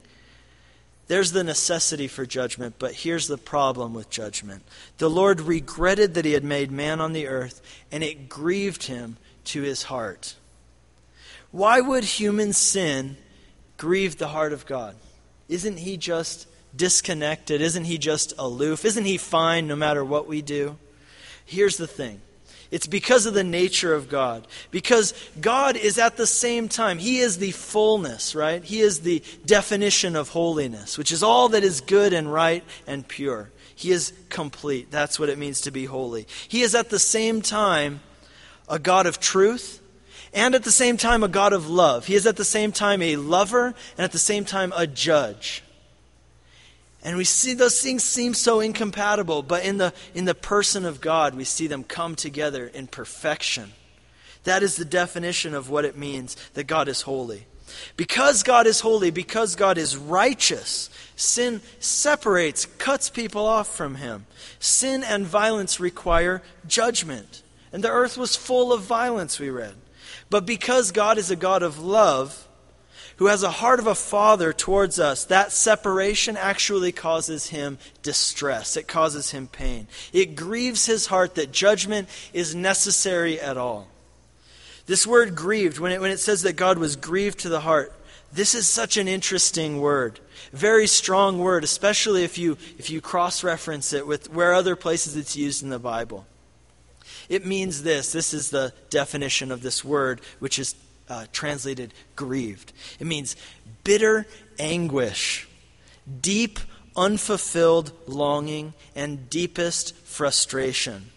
[1.09, 4.63] there's the necessity for judgment, but here's the problem with judgment.
[4.99, 9.17] The Lord regretted that he had made man on the earth, and it grieved him
[9.45, 10.37] to his heart.
[11.51, 13.17] Why would human sin
[13.79, 14.97] grieve the heart of God?
[15.49, 17.63] Isn't he just disconnected?
[17.63, 18.85] Isn't he just aloof?
[18.85, 20.77] Isn't he fine no matter what we do?
[21.47, 22.21] Here's the thing
[22.71, 24.47] it's because of the nature of God.
[24.71, 28.63] Because God is at the same time, He is the fullness, right?
[28.63, 33.07] He is the definition of holiness, which is all that is good and right and
[33.09, 33.51] pure.
[33.75, 34.91] He is complete.
[34.91, 36.27] That's what it means to be holy.
[36.49, 38.01] He is at the same time
[38.69, 39.81] a God of truth
[40.35, 42.07] and at the same time a God of love.
[42.07, 45.63] He is at the same time a lover and at the same time a judge.
[47.05, 51.01] And we see those things seem so incompatible, but in the, in the person of
[51.01, 53.73] God, we see them come together in perfection.
[54.45, 57.47] That is the definition of what it means that God is holy.
[57.97, 64.27] Because God is holy, because God is righteous, sin separates, cuts people off from Him.
[64.59, 67.43] Sin and violence require judgment.
[67.73, 69.75] And the earth was full of violence, we read.
[70.31, 72.48] But because God is a God of love,
[73.19, 78.77] who has a heart of a father towards us, that separation actually causes him distress.
[78.77, 79.89] It causes him pain.
[80.13, 83.89] It grieves his heart that judgment is necessary at all.
[84.87, 87.93] This word grieved, when it, when it says that God was grieved to the heart,
[88.33, 90.21] this is such an interesting word.
[90.53, 95.17] Very strong word, especially if you, if you cross reference it with where other places
[95.17, 96.25] it's used in the Bible.
[97.29, 98.13] It means this.
[98.13, 100.75] This is the definition of this word, which is
[101.09, 102.73] uh, translated grieved.
[102.99, 103.37] It means
[103.85, 104.27] bitter
[104.59, 105.49] anguish,
[106.21, 106.59] deep,
[106.97, 111.11] unfulfilled longing, and deepest frustration.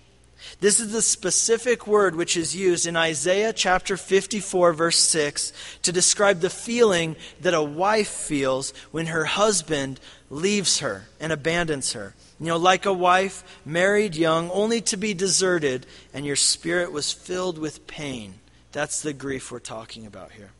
[0.60, 5.92] This is the specific word which is used in Isaiah chapter 54, verse 6, to
[5.92, 10.00] describe the feeling that a wife feels when her husband
[10.30, 12.14] leaves her and abandons her.
[12.40, 17.12] You know, like a wife, married young, only to be deserted, and your spirit was
[17.12, 18.36] filled with pain.
[18.72, 20.52] That's the grief we're talking about here.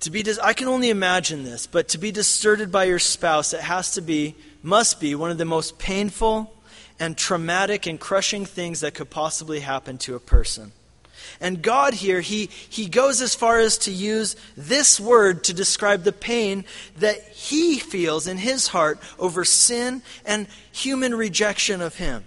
[0.00, 3.54] To be dis- I can only imagine this, but to be deserted by your spouse,
[3.54, 6.52] it has to be, must be, one of the most painful
[7.00, 10.72] and traumatic and crushing things that could possibly happen to a person.
[11.40, 16.02] And God here, he, he goes as far as to use this word to describe
[16.02, 16.64] the pain
[16.98, 22.24] that he feels in his heart over sin and human rejection of him.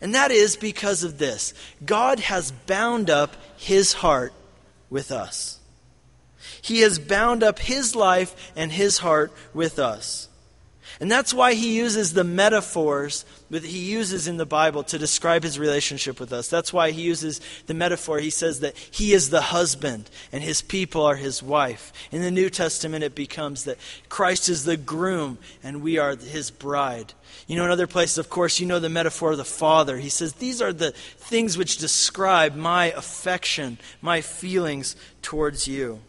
[0.00, 4.32] And that is because of this God has bound up his heart
[4.90, 5.58] with us.
[6.62, 10.27] He has bound up his life and his heart with us.
[11.00, 15.44] And that's why he uses the metaphors that he uses in the Bible to describe
[15.44, 16.48] his relationship with us.
[16.48, 18.18] That's why he uses the metaphor.
[18.18, 21.92] He says that he is the husband and his people are his wife.
[22.10, 26.50] In the New Testament, it becomes that Christ is the groom and we are his
[26.50, 27.12] bride.
[27.46, 29.98] You know, in other places, of course, you know the metaphor of the father.
[29.98, 36.00] He says, These are the things which describe my affection, my feelings towards you.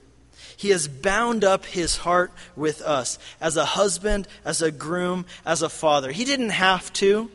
[0.59, 5.61] He has bound up his heart with us as a husband, as a groom, as
[5.61, 6.11] a father.
[6.11, 7.31] He didn't have to.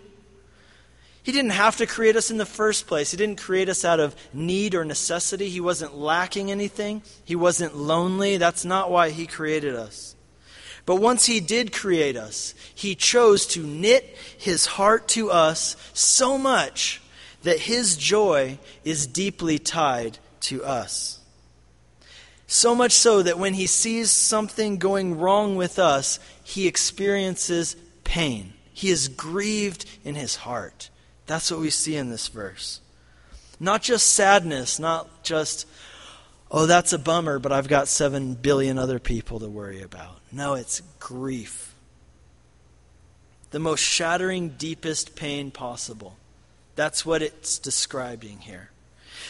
[1.22, 3.12] He didn't have to create us in the first place.
[3.12, 5.48] He didn't create us out of need or necessity.
[5.48, 7.00] He wasn't lacking anything.
[7.24, 8.36] He wasn't lonely.
[8.36, 10.14] That's not why He created us.
[10.84, 14.04] But once He did create us, He chose to knit
[14.36, 17.00] His heart to us so much
[17.42, 21.13] that His joy is deeply tied to us.
[22.54, 28.52] So much so that when he sees something going wrong with us, he experiences pain.
[28.72, 30.88] He is grieved in his heart.
[31.26, 32.80] That's what we see in this verse.
[33.58, 35.66] Not just sadness, not just,
[36.48, 40.20] oh, that's a bummer, but I've got seven billion other people to worry about.
[40.30, 41.74] No, it's grief.
[43.50, 46.16] The most shattering, deepest pain possible.
[46.76, 48.70] That's what it's describing here.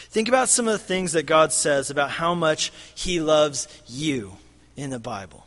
[0.09, 4.37] Think about some of the things that God says about how much He loves you
[4.75, 5.45] in the Bible.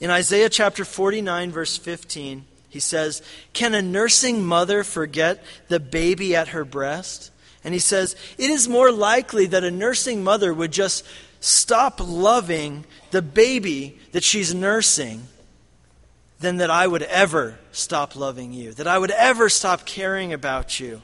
[0.00, 6.36] In Isaiah chapter 49, verse 15, he says, Can a nursing mother forget the baby
[6.36, 7.30] at her breast?
[7.64, 11.04] And he says, It is more likely that a nursing mother would just
[11.40, 15.28] stop loving the baby that she's nursing
[16.40, 20.78] than that I would ever stop loving you, that I would ever stop caring about
[20.78, 21.02] you.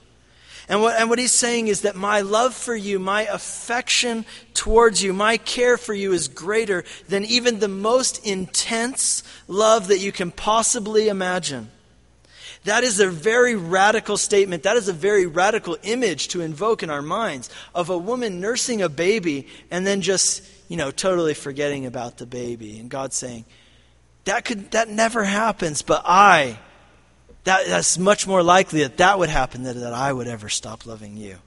[0.68, 4.24] And what, and what he's saying is that my love for you, my affection
[4.54, 9.98] towards you, my care for you is greater than even the most intense love that
[9.98, 11.70] you can possibly imagine.
[12.64, 14.62] That is a very radical statement.
[14.62, 18.80] That is a very radical image to invoke in our minds of a woman nursing
[18.80, 22.78] a baby and then just, you know, totally forgetting about the baby.
[22.78, 23.44] And God saying,
[24.24, 26.58] that could that never happens, but I
[27.44, 30.86] that, that's much more likely that that would happen than that I would ever stop
[30.86, 31.38] loving you.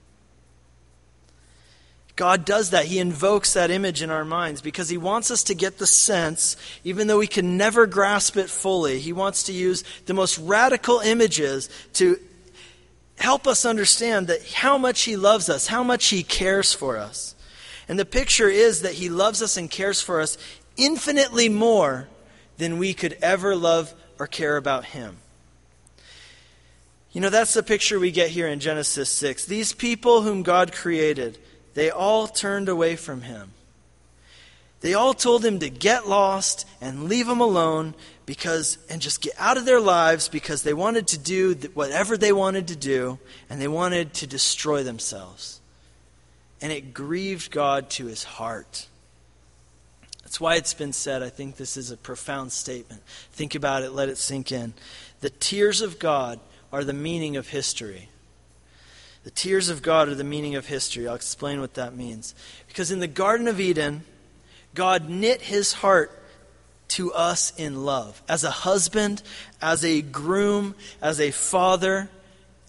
[2.18, 2.86] God does that.
[2.86, 6.56] He invokes that image in our minds because He wants us to get the sense,
[6.82, 10.98] even though we can never grasp it fully, He wants to use the most radical
[10.98, 12.18] images to
[13.18, 17.36] help us understand that how much He loves us, how much He cares for us.
[17.88, 20.38] And the picture is that He loves us and cares for us
[20.76, 22.08] infinitely more
[22.56, 25.18] than we could ever love or care about Him.
[27.12, 29.46] You know, that's the picture we get here in Genesis 6.
[29.46, 31.38] These people whom God created,
[31.74, 33.52] they all turned away from him.
[34.80, 37.94] They all told him to get lost and leave him alone
[38.26, 42.32] because and just get out of their lives because they wanted to do whatever they
[42.32, 43.18] wanted to do
[43.50, 45.60] and they wanted to destroy themselves.
[46.60, 48.86] And it grieved God to his heart.
[50.22, 51.22] That's why it's been said.
[51.22, 53.02] I think this is a profound statement.
[53.32, 54.74] Think about it, let it sink in.
[55.20, 56.38] The tears of God
[56.72, 58.08] are the meaning of history.
[59.24, 61.06] The tears of God are the meaning of history.
[61.06, 62.34] I'll explain what that means.
[62.66, 64.04] Because in the Garden of Eden,
[64.74, 66.12] God knit his heart
[66.88, 69.22] to us in love, as a husband,
[69.60, 72.08] as a groom, as a father.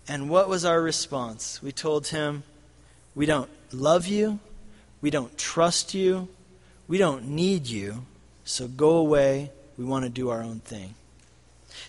[0.07, 1.63] And what was our response?
[1.63, 2.43] We told him,
[3.15, 4.39] We don't love you,
[5.01, 6.27] we don't trust you,
[6.87, 8.05] we don't need you,
[8.43, 9.51] so go away.
[9.77, 10.95] We want to do our own thing.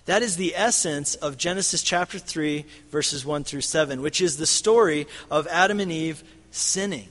[0.07, 4.47] That is the essence of Genesis chapter 3, verses 1 through 7, which is the
[4.47, 7.09] story of Adam and Eve sinning.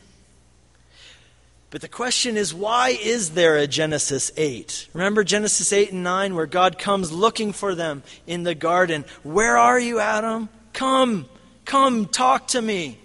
[1.71, 4.87] But the question is, why is there a Genesis 8?
[4.93, 9.05] Remember Genesis 8 and 9, where God comes looking for them in the garden.
[9.21, 10.49] Where are you, Adam?
[10.73, 11.27] Come,
[11.65, 12.97] come, talk to me.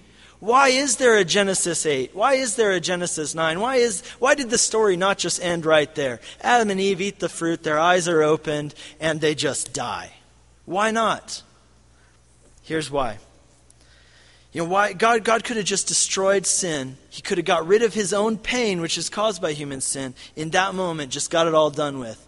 [0.45, 2.15] Why is there a Genesis 8?
[2.15, 3.61] Why is there a Genesis 9?
[3.61, 6.21] Why, is, why did the story not just end right there?
[6.43, 10.13] Adam and Eve eat the fruit, their eyes are opened, and they just die.
[10.67, 11.43] Why not?
[12.63, 13.21] Here's why.
[14.53, 16.99] You know, why God, God could have just destroyed sin.
[17.09, 20.13] He could have got rid of his own pain, which is caused by human sin,
[20.37, 22.23] in that moment, just got it all done with.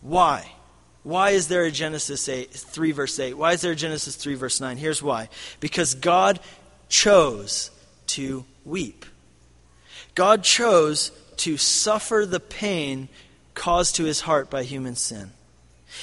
[0.00, 0.50] Why?
[1.04, 3.34] Why is there a Genesis 8, 3, verse 8?
[3.34, 4.76] Why is there a Genesis 3, verse 9?
[4.76, 5.28] Here's why.
[5.60, 6.40] Because God
[6.94, 7.72] chose
[8.06, 9.04] to weep.
[10.14, 13.08] God chose to suffer the pain
[13.54, 15.32] caused to his heart by human sin.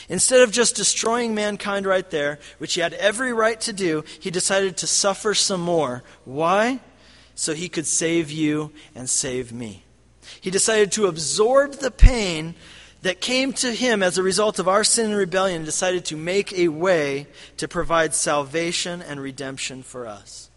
[0.10, 4.30] Instead of just destroying mankind right there, which he had every right to do, he
[4.30, 6.04] decided to suffer some more.
[6.26, 6.82] Why?
[7.36, 9.84] So he could save you and save me.
[10.42, 12.54] He decided to absorb the pain
[13.02, 16.18] that came to him as a result of our sin and rebellion and decided to
[16.18, 20.51] make a way to provide salvation and redemption for us.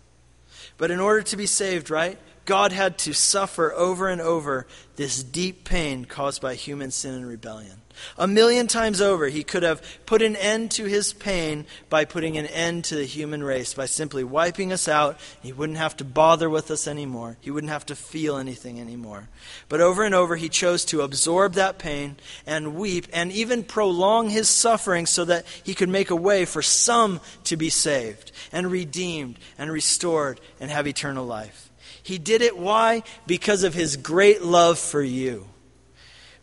[0.77, 4.67] But in order to be saved, right, God had to suffer over and over
[4.97, 7.81] this deep pain caused by human sin and rebellion.
[8.19, 12.37] A million times over, he could have put an end to his pain by putting
[12.37, 15.19] an end to the human race, by simply wiping us out.
[15.43, 17.37] He wouldn't have to bother with us anymore.
[17.41, 19.29] He wouldn't have to feel anything anymore.
[19.69, 22.17] But over and over, he chose to absorb that pain
[22.47, 26.63] and weep and even prolong his suffering so that he could make a way for
[26.63, 31.71] some to be saved and redeemed and restored and have eternal life.
[32.03, 33.03] He did it, why?
[33.27, 35.49] Because of his great love for you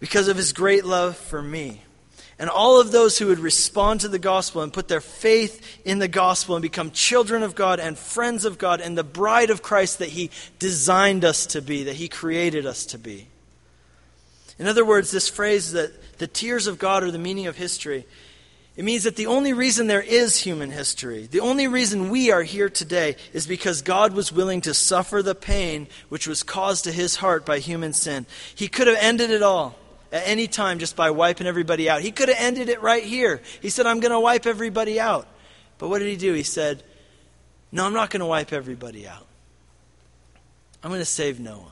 [0.01, 1.79] because of his great love for me.
[2.39, 5.99] And all of those who would respond to the gospel and put their faith in
[5.99, 9.61] the gospel and become children of God and friends of God and the bride of
[9.61, 13.27] Christ that he designed us to be, that he created us to be.
[14.57, 18.07] In other words, this phrase that the tears of God are the meaning of history,
[18.75, 22.41] it means that the only reason there is human history, the only reason we are
[22.41, 26.91] here today, is because God was willing to suffer the pain which was caused to
[26.91, 28.25] his heart by human sin.
[28.55, 29.75] He could have ended it all
[30.11, 32.01] at any time just by wiping everybody out.
[32.01, 33.41] He could have ended it right here.
[33.61, 35.27] He said, I'm going to wipe everybody out.
[35.77, 36.33] But what did he do?
[36.33, 36.83] He said,
[37.71, 39.25] No, I'm not going to wipe everybody out.
[40.83, 41.71] I'm going to save Noah.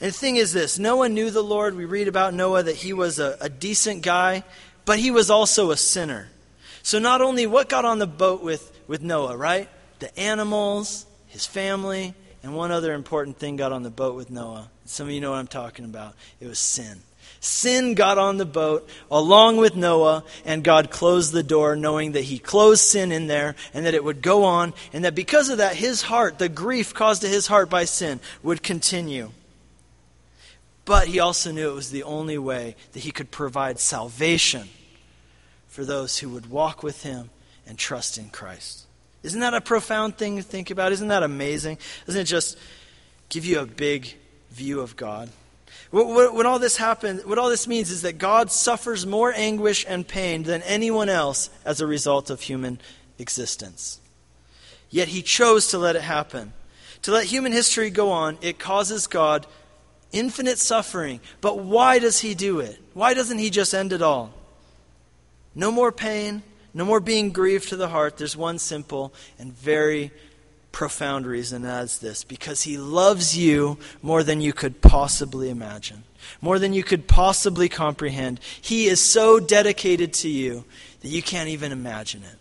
[0.00, 1.76] And the thing is this Noah knew the Lord.
[1.76, 4.44] We read about Noah that he was a, a decent guy,
[4.84, 6.28] but he was also a sinner.
[6.82, 9.68] So, not only what got on the boat with, with Noah, right?
[9.98, 14.70] The animals, his family, and one other important thing got on the boat with Noah.
[14.86, 16.14] Some of you know what I'm talking about.
[16.40, 17.00] It was sin.
[17.42, 22.24] Sin got on the boat along with Noah, and God closed the door, knowing that
[22.24, 25.58] He closed sin in there and that it would go on, and that because of
[25.58, 29.30] that, His heart, the grief caused to His heart by sin, would continue.
[30.84, 34.68] But He also knew it was the only way that He could provide salvation
[35.66, 37.30] for those who would walk with Him
[37.66, 38.84] and trust in Christ.
[39.22, 40.92] Isn't that a profound thing to think about?
[40.92, 41.78] Isn't that amazing?
[42.04, 42.58] Doesn't it just
[43.30, 44.14] give you a big
[44.50, 45.30] view of God?
[45.90, 50.06] When all this happens, what all this means is that God suffers more anguish and
[50.06, 52.80] pain than anyone else as a result of human
[53.18, 54.00] existence.
[54.88, 56.52] Yet he chose to let it happen.
[57.02, 59.46] To let human history go on, it causes God
[60.12, 61.20] infinite suffering.
[61.40, 62.78] But why does he do it?
[62.94, 64.32] Why doesn't he just end it all?
[65.54, 68.16] No more pain, no more being grieved to the heart.
[68.16, 70.12] There's one simple and very
[70.72, 76.04] profound reason as this because he loves you more than you could possibly imagine,
[76.40, 78.40] more than you could possibly comprehend.
[78.60, 80.64] He is so dedicated to you
[81.00, 82.36] that you can't even imagine it.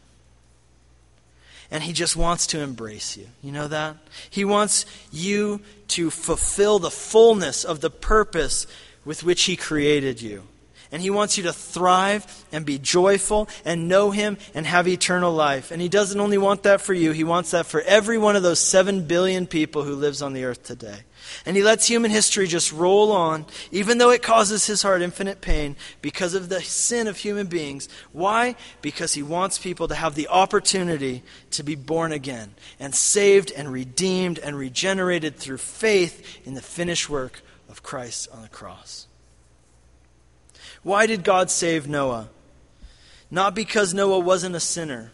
[1.72, 3.28] And he just wants to embrace you.
[3.44, 3.98] You know that?
[4.30, 8.66] He wants you to fulfill the fullness of the purpose
[9.06, 10.44] with which he created you.
[10.92, 15.32] And He wants you to thrive and be joyful and know Him and have eternal
[15.32, 15.70] life.
[15.70, 18.42] And He doesn't only want that for you, He wants that for every one of
[18.42, 21.02] those seven billion people who lives on the earth today.
[21.46, 25.42] And He lets human history just roll on, even though it causes His heart infinite
[25.42, 27.88] pain because of the sin of human beings.
[28.12, 28.56] Why?
[28.82, 31.22] Because He wants people to have the opportunity
[31.52, 37.12] to be born again and saved and redeemed and regenerated through faith in the finished
[37.12, 39.06] work of Christ on the cross.
[40.84, 42.30] Why did God save Noah?
[43.32, 45.12] Not because Noah wasn't a sinner,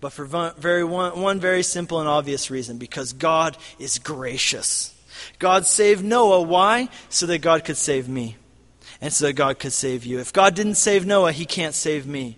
[0.00, 0.26] but for
[0.58, 4.94] very one, one very simple and obvious reason because God is gracious.
[5.38, 6.42] God saved Noah.
[6.42, 6.88] Why?
[7.08, 8.36] So that God could save me.
[9.00, 10.18] And so that God could save you.
[10.18, 12.36] If God didn't save Noah, he can't save me.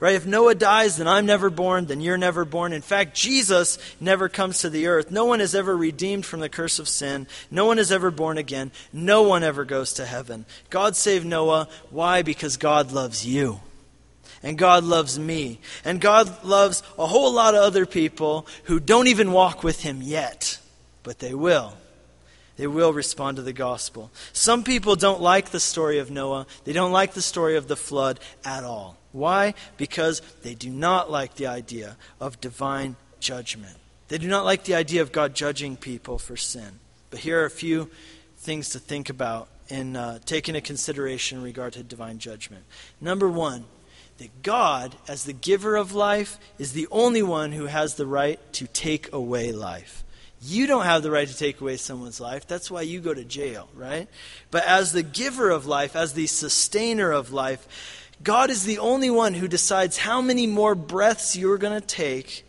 [0.00, 0.14] Right?
[0.14, 2.72] If Noah dies, then I'm never born, then you're never born.
[2.72, 5.10] In fact, Jesus never comes to the earth.
[5.10, 7.26] No one is ever redeemed from the curse of sin.
[7.50, 8.70] No one is ever born again.
[8.92, 10.46] No one ever goes to heaven.
[10.70, 11.68] God saved Noah.
[11.90, 12.22] Why?
[12.22, 13.60] Because God loves you.
[14.40, 15.58] And God loves me.
[15.84, 20.00] And God loves a whole lot of other people who don't even walk with Him
[20.00, 20.60] yet,
[21.02, 21.74] but they will.
[22.58, 24.10] They will respond to the gospel.
[24.32, 26.46] Some people don't like the story of Noah.
[26.64, 28.98] They don't like the story of the flood at all.
[29.12, 29.54] Why?
[29.76, 33.76] Because they do not like the idea of divine judgment.
[34.08, 36.80] They do not like the idea of God judging people for sin.
[37.10, 37.90] But here are a few
[38.38, 42.64] things to think about and uh, taking into consideration in regard to divine judgment.
[43.00, 43.66] Number one,
[44.18, 48.40] that God, as the giver of life, is the only one who has the right
[48.54, 50.02] to take away life.
[50.40, 52.46] You don't have the right to take away someone's life.
[52.46, 54.08] That's why you go to jail, right?
[54.50, 59.10] But as the giver of life, as the sustainer of life, God is the only
[59.10, 62.44] one who decides how many more breaths you're going to take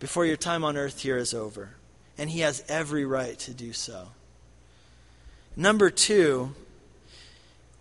[0.00, 1.70] before your time on earth here is over.
[2.16, 4.08] And He has every right to do so.
[5.56, 6.54] Number two,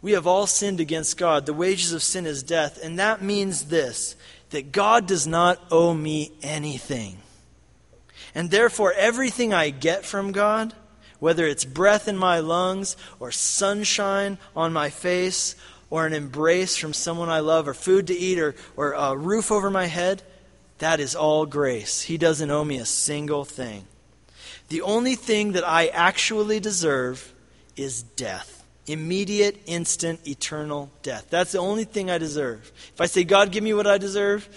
[0.02, 1.46] we have all sinned against God.
[1.46, 2.80] The wages of sin is death.
[2.84, 4.16] And that means this
[4.52, 7.18] that God does not owe me anything.
[8.38, 10.76] And therefore, everything I get from God,
[11.18, 15.56] whether it's breath in my lungs, or sunshine on my face,
[15.90, 19.52] or an embrace from someone I love, or food to eat, or, or a roof
[19.52, 20.22] over my head,
[20.78, 22.04] that is all grace.
[22.04, 23.88] He doesn't owe me a single thing.
[24.70, 27.34] The only thing that I actually deserve
[27.76, 28.54] is death
[28.86, 31.28] immediate, instant, eternal death.
[31.30, 32.72] That's the only thing I deserve.
[32.94, 34.48] If I say, God, give me what I deserve,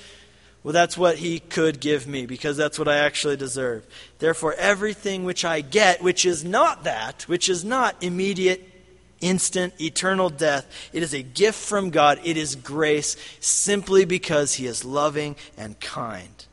[0.62, 3.86] well, that's what He could give me because that's what I actually deserve.
[4.18, 8.66] Therefore, everything which I get, which is not that, which is not immediate,
[9.20, 12.20] instant, eternal death, it is a gift from God.
[12.24, 16.44] It is grace simply because He is loving and kind.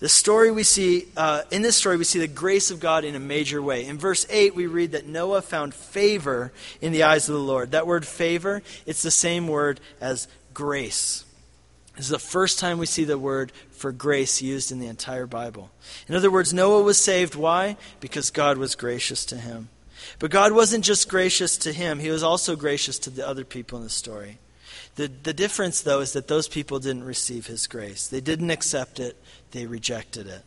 [0.00, 3.16] The story we see, uh, in this story, we see the grace of God in
[3.16, 3.84] a major way.
[3.84, 7.72] In verse 8, we read that Noah found favor in the eyes of the Lord.
[7.72, 11.24] That word favor, it's the same word as grace.
[11.98, 15.26] This is the first time we see the word for grace used in the entire
[15.26, 15.72] Bible.
[16.08, 17.34] In other words, Noah was saved.
[17.34, 17.76] Why?
[17.98, 19.68] Because God was gracious to him.
[20.20, 23.78] But God wasn't just gracious to him, he was also gracious to the other people
[23.78, 24.38] in the story.
[24.94, 28.06] The, the difference, though, is that those people didn't receive his grace.
[28.06, 29.20] They didn't accept it,
[29.50, 30.42] they rejected it.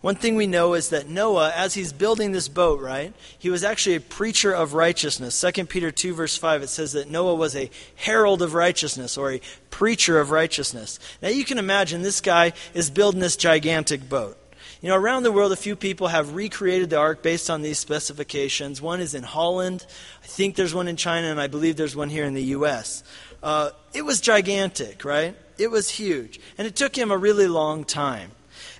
[0.00, 3.64] One thing we know is that Noah, as he's building this boat, right, he was
[3.64, 5.38] actually a preacher of righteousness.
[5.40, 9.32] 2 Peter 2, verse 5, it says that Noah was a herald of righteousness or
[9.32, 10.98] a preacher of righteousness.
[11.22, 14.36] Now you can imagine this guy is building this gigantic boat.
[14.80, 17.78] You know, around the world, a few people have recreated the ark based on these
[17.78, 18.80] specifications.
[18.80, 19.84] One is in Holland.
[20.24, 23.04] I think there's one in China, and I believe there's one here in the U.S.
[23.42, 25.36] Uh, it was gigantic, right?
[25.58, 26.40] It was huge.
[26.56, 28.30] And it took him a really long time.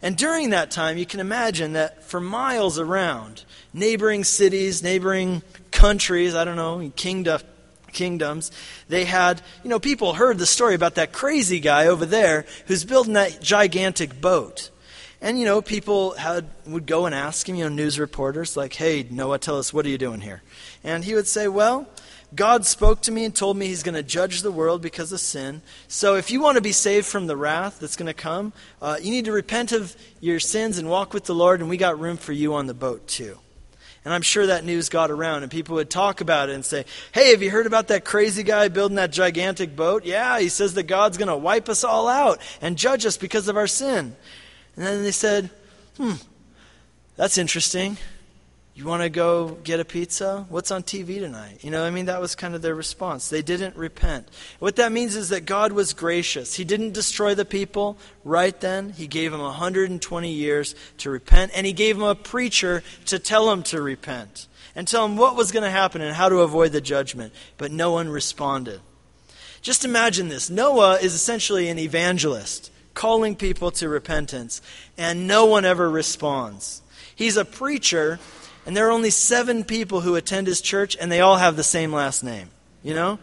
[0.03, 3.45] And during that time, you can imagine that for miles around,
[3.75, 7.41] neighboring cities, neighboring countries, I don't know, kingdom,
[7.93, 8.51] kingdoms,
[8.89, 12.85] they had, you know, people heard the story about that crazy guy over there who's
[12.85, 14.71] building that gigantic boat.
[15.21, 18.73] And, you know, people had, would go and ask him, you know, news reporters, like,
[18.73, 20.43] hey, Noah, tell us, what are you doing here?
[20.83, 21.87] And he would say, well,
[22.35, 25.21] God spoke to me and told me He's going to judge the world because of
[25.21, 25.63] sin.
[25.89, 28.99] So if you want to be saved from the wrath that's going to come, uh,
[29.01, 31.99] you need to repent of your sins and walk with the Lord, and we got
[31.99, 33.39] room for you on the boat too.
[34.05, 36.85] And I'm sure that news got around, and people would talk about it and say,
[37.13, 40.05] Hey, have you heard about that crazy guy building that gigantic boat?
[40.05, 43.49] Yeah, he says that God's going to wipe us all out and judge us because
[43.49, 44.17] of our sin.
[44.77, 45.51] And then they said,
[45.97, 46.15] Hmm,
[47.17, 47.99] that's interesting.
[48.81, 50.47] You want to go get a pizza?
[50.49, 51.59] What's on TV tonight?
[51.61, 53.29] You know, I mean, that was kind of their response.
[53.29, 54.27] They didn't repent.
[54.59, 56.55] What that means is that God was gracious.
[56.55, 58.89] He didn't destroy the people right then.
[58.89, 63.51] He gave them 120 years to repent, and He gave them a preacher to tell
[63.51, 66.73] them to repent and tell them what was going to happen and how to avoid
[66.73, 67.35] the judgment.
[67.59, 68.81] But no one responded.
[69.61, 74.63] Just imagine this Noah is essentially an evangelist calling people to repentance,
[74.97, 76.81] and no one ever responds.
[77.15, 78.19] He's a preacher
[78.67, 81.63] and there are only seven people who attend his church, and they all have the
[81.63, 82.51] same last name.
[82.83, 83.19] You know?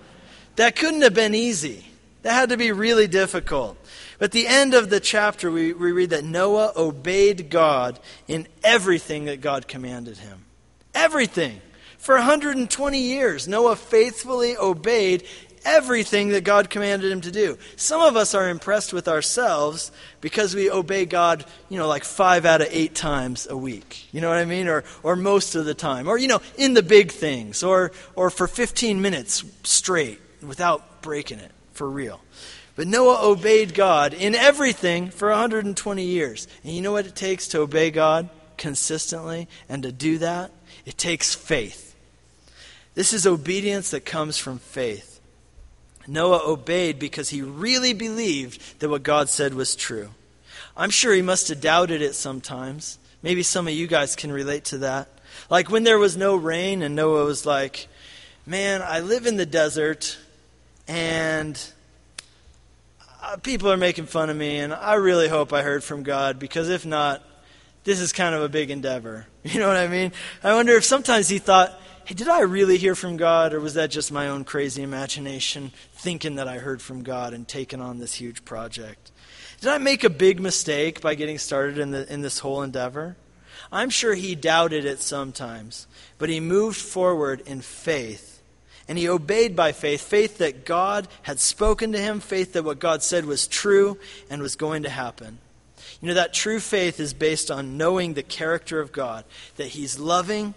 [0.56, 1.86] That couldn't have been easy.
[2.24, 3.78] That had to be really difficult.
[4.18, 8.48] But at the end of the chapter, we, we read that Noah obeyed God in
[8.64, 10.46] everything that God commanded him.
[10.94, 11.62] Everything.
[11.98, 15.24] For 120 years, Noah faithfully obeyed
[15.68, 17.58] everything that God commanded him to do.
[17.76, 19.92] Some of us are impressed with ourselves
[20.22, 24.08] because we obey God, you know, like five out of eight times a week.
[24.12, 24.68] You know what I mean?
[24.68, 26.08] Or, or most of the time.
[26.08, 27.62] Or, you know, in the big things.
[27.62, 32.22] Or, or for 15 minutes straight without breaking it for real.
[32.76, 36.48] But Noah obeyed God in everything for 120 years.
[36.64, 40.52] And you know what it takes to obey God consistently and to do that?
[40.86, 41.96] It takes faith.
[42.94, 45.17] This is obedience that comes from faith.
[46.08, 50.10] Noah obeyed because he really believed that what God said was true.
[50.76, 52.98] I'm sure he must have doubted it sometimes.
[53.22, 55.10] Maybe some of you guys can relate to that.
[55.50, 57.88] Like when there was no rain, and Noah was like,
[58.46, 60.18] Man, I live in the desert,
[60.88, 61.62] and
[63.22, 66.40] uh, people are making fun of me, and I really hope I heard from God,
[66.40, 67.22] because if not,
[67.84, 69.28] this is kind of a big endeavor.
[69.44, 70.12] You know what I mean?
[70.44, 71.78] I wonder if sometimes he thought,
[72.08, 75.74] hey, did I really hear from God, or was that just my own crazy imagination
[75.92, 79.12] thinking that I heard from God and taking on this huge project?
[79.60, 83.18] Did I make a big mistake by getting started in, the, in this whole endeavor?
[83.74, 85.86] I'm sure he doubted it sometimes,
[86.18, 88.42] but he moved forward in faith.
[88.88, 92.80] And he obeyed by faith faith that God had spoken to him, faith that what
[92.80, 93.98] God said was true
[94.30, 95.40] and was going to happen.
[96.00, 99.26] You know, that true faith is based on knowing the character of God,
[99.58, 100.54] that he's loving,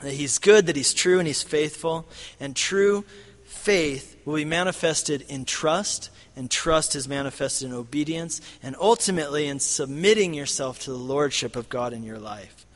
[0.00, 2.06] that he's good, that he's true, and he's faithful.
[2.38, 3.04] And true
[3.44, 9.58] faith will be manifested in trust, and trust is manifested in obedience, and ultimately in
[9.58, 12.66] submitting yourself to the lordship of God in your life.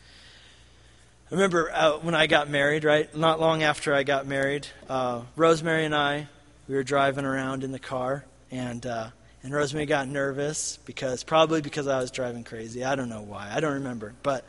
[1.31, 3.15] I remember uh, when I got married, right?
[3.17, 6.27] Not long after I got married, uh, Rosemary and I,
[6.67, 9.11] we were driving around in the car, and uh,
[9.43, 12.85] and Rosemary got nervous because probably because I was driving crazy.
[12.85, 13.49] I don't know why.
[13.53, 14.45] I don't remember, but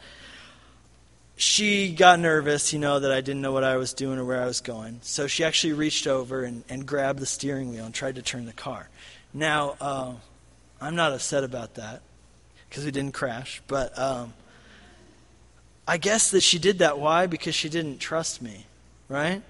[1.41, 4.41] she got nervous, you know, that I didn't know what I was doing or where
[4.41, 4.99] I was going.
[5.01, 8.45] So she actually reached over and, and grabbed the steering wheel and tried to turn
[8.45, 8.89] the car.
[9.33, 10.13] Now, uh,
[10.79, 12.01] I'm not upset about that
[12.69, 14.33] because we didn't crash, but um,
[15.87, 16.99] I guess that she did that.
[16.99, 17.25] Why?
[17.25, 18.67] Because she didn't trust me,
[19.09, 19.41] right?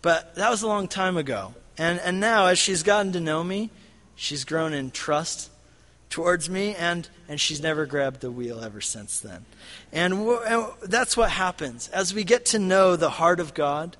[0.00, 1.54] But that was a long time ago.
[1.76, 3.68] And, and now, as she's gotten to know me,
[4.14, 5.50] she's grown in trust
[6.10, 9.44] towards me, and, and she's never grabbed the wheel ever since then.
[9.92, 11.88] And, and that's what happens.
[11.88, 13.96] As we get to know the heart of God,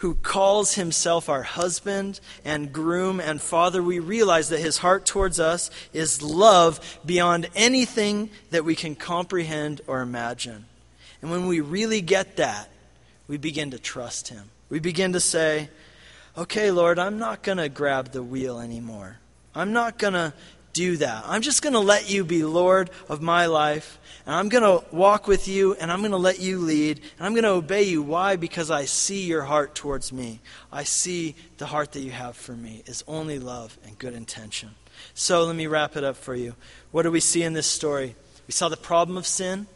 [0.00, 5.38] who calls himself our husband and groom and father, we realize that his heart towards
[5.38, 10.64] us is love beyond anything that we can comprehend or imagine.
[11.20, 12.70] And when we really get that,
[13.28, 14.50] we begin to trust him.
[14.70, 15.68] We begin to say,
[16.36, 19.18] okay, Lord, I'm not going to grab the wheel anymore.
[19.54, 20.32] I'm not going to
[20.72, 21.24] do that.
[21.26, 24.84] I'm just going to let you be Lord of my life, and I'm going to
[24.94, 27.84] walk with you, and I'm going to let you lead, and I'm going to obey
[27.84, 28.02] you.
[28.02, 28.36] Why?
[28.36, 30.40] Because I see your heart towards me.
[30.72, 34.70] I see the heart that you have for me is only love and good intention.
[35.14, 36.54] So let me wrap it up for you.
[36.90, 38.14] What do we see in this story?
[38.46, 39.66] We saw the problem of sin,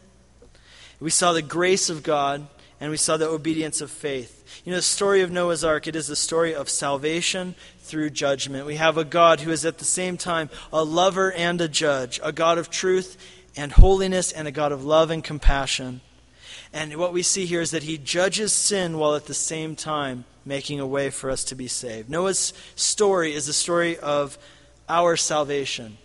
[0.99, 2.47] we saw the grace of God,
[2.79, 4.61] and we saw the obedience of faith.
[4.65, 8.65] You know, the story of Noah's Ark, it is the story of salvation through judgment.
[8.65, 12.19] We have a God who is at the same time a lover and a judge,
[12.23, 13.17] a God of truth
[13.55, 16.01] and holiness, and a God of love and compassion.
[16.73, 20.25] And what we see here is that he judges sin while at the same time
[20.45, 22.09] making a way for us to be saved.
[22.09, 24.37] Noah's story is the story of
[24.89, 25.97] our salvation.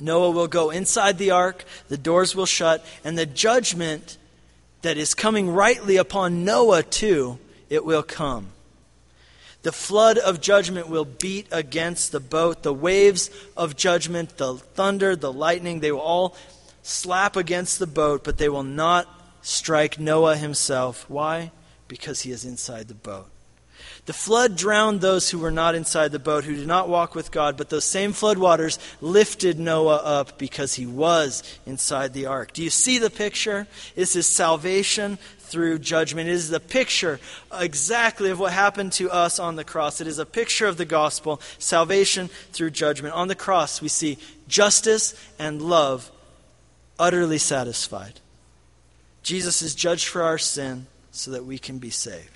[0.00, 4.18] Noah will go inside the ark, the doors will shut, and the judgment
[4.86, 8.52] that is coming rightly upon Noah, too, it will come.
[9.62, 12.62] The flood of judgment will beat against the boat.
[12.62, 16.36] The waves of judgment, the thunder, the lightning, they will all
[16.84, 19.08] slap against the boat, but they will not
[19.42, 21.04] strike Noah himself.
[21.10, 21.50] Why?
[21.88, 23.28] Because he is inside the boat.
[24.06, 27.32] The flood drowned those who were not inside the boat, who did not walk with
[27.32, 32.52] God, but those same flood waters lifted Noah up because he was inside the ark.
[32.52, 33.66] Do you see the picture?
[33.96, 36.28] This is salvation through judgment.
[36.28, 37.18] It is the picture
[37.52, 40.00] exactly of what happened to us on the cross.
[40.00, 43.12] It is a picture of the gospel, salvation through judgment.
[43.14, 46.12] On the cross, we see justice and love
[46.96, 48.20] utterly satisfied.
[49.24, 52.35] Jesus is judged for our sin so that we can be saved.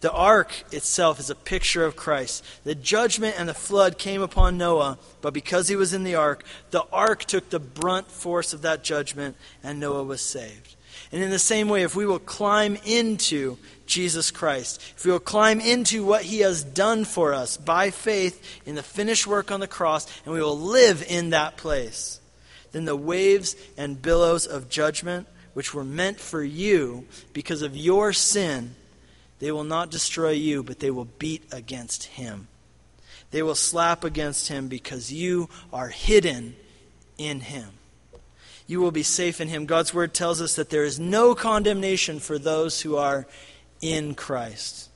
[0.00, 2.42] The ark itself is a picture of Christ.
[2.64, 6.42] The judgment and the flood came upon Noah, but because he was in the ark,
[6.70, 10.74] the ark took the brunt force of that judgment, and Noah was saved.
[11.12, 15.18] And in the same way, if we will climb into Jesus Christ, if we will
[15.18, 19.60] climb into what he has done for us by faith in the finished work on
[19.60, 22.20] the cross, and we will live in that place,
[22.72, 28.12] then the waves and billows of judgment, which were meant for you because of your
[28.12, 28.76] sin,
[29.40, 32.48] They will not destroy you, but they will beat against him.
[33.30, 36.56] They will slap against him because you are hidden
[37.18, 37.70] in him.
[38.66, 39.66] You will be safe in him.
[39.66, 43.26] God's word tells us that there is no condemnation for those who are
[43.80, 44.90] in Christ.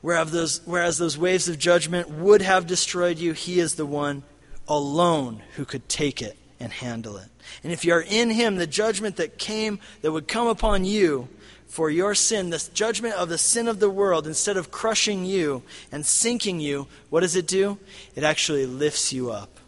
[0.00, 4.22] Whereas those, whereas those waves of judgment would have destroyed you, he is the one
[4.66, 7.28] alone who could take it and handle it.
[7.64, 11.28] And if you are in him, the judgment that came, that would come upon you
[11.66, 15.62] for your sin, the judgment of the sin of the world, instead of crushing you
[15.90, 17.78] and sinking you, what does it do?
[18.14, 19.58] It actually lifts you up.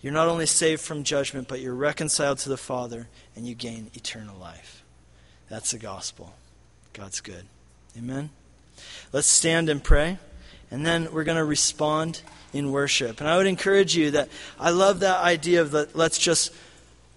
[0.00, 3.90] You're not only saved from judgment, but you're reconciled to the Father and you gain
[3.94, 4.84] eternal life.
[5.48, 6.34] That's the gospel.
[6.92, 7.44] God's good.
[7.98, 8.30] Amen.
[9.12, 10.18] Let's stand and pray,
[10.70, 12.22] and then we're going to respond
[12.56, 13.20] in worship.
[13.20, 14.28] And I would encourage you that
[14.58, 16.52] I love that idea of that let's just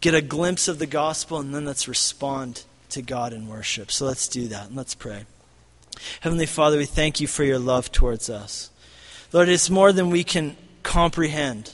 [0.02, 3.92] get a glimpse of the gospel and then let's respond to God in worship.
[3.92, 5.26] So let's do that and let's pray.
[6.22, 8.70] Heavenly Father, we thank you for your love towards us.
[9.32, 11.74] Lord, it's more than we can comprehend.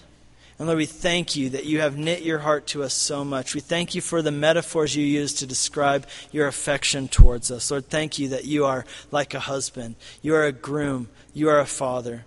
[0.58, 3.54] And Lord, we thank you that you have knit your heart to us so much.
[3.54, 7.70] We thank you for the metaphors you use to describe your affection towards us.
[7.70, 11.60] Lord, thank you that you are like a husband, you are a groom, you are
[11.60, 12.26] a father.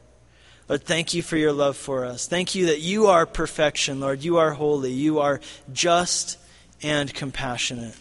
[0.69, 2.27] Lord, thank you for your love for us.
[2.27, 4.23] Thank you that you are perfection, Lord.
[4.23, 4.93] You are holy.
[4.93, 5.41] You are
[5.73, 6.39] just
[6.83, 7.97] and compassionate.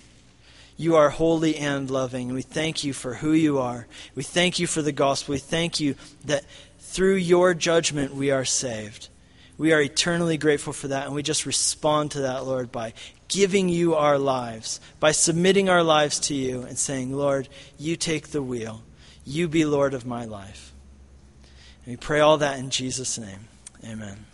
[0.76, 2.34] You are holy and loving.
[2.34, 3.88] We thank you for who you are.
[4.16, 5.34] We thank you for the gospel.
[5.34, 5.96] We thank you
[6.26, 6.44] that
[6.80, 9.10] through your judgment we are saved.
[9.58, 12.94] We are eternally grateful for that, and we just respond to that, Lord, by
[13.28, 17.50] giving you our lives, by submitting our lives to you and saying, Lord,
[17.80, 18.84] you take the wheel.
[19.26, 20.67] You be Lord of my life.
[21.88, 23.48] We pray all that in Jesus' name.
[23.84, 24.27] Amen.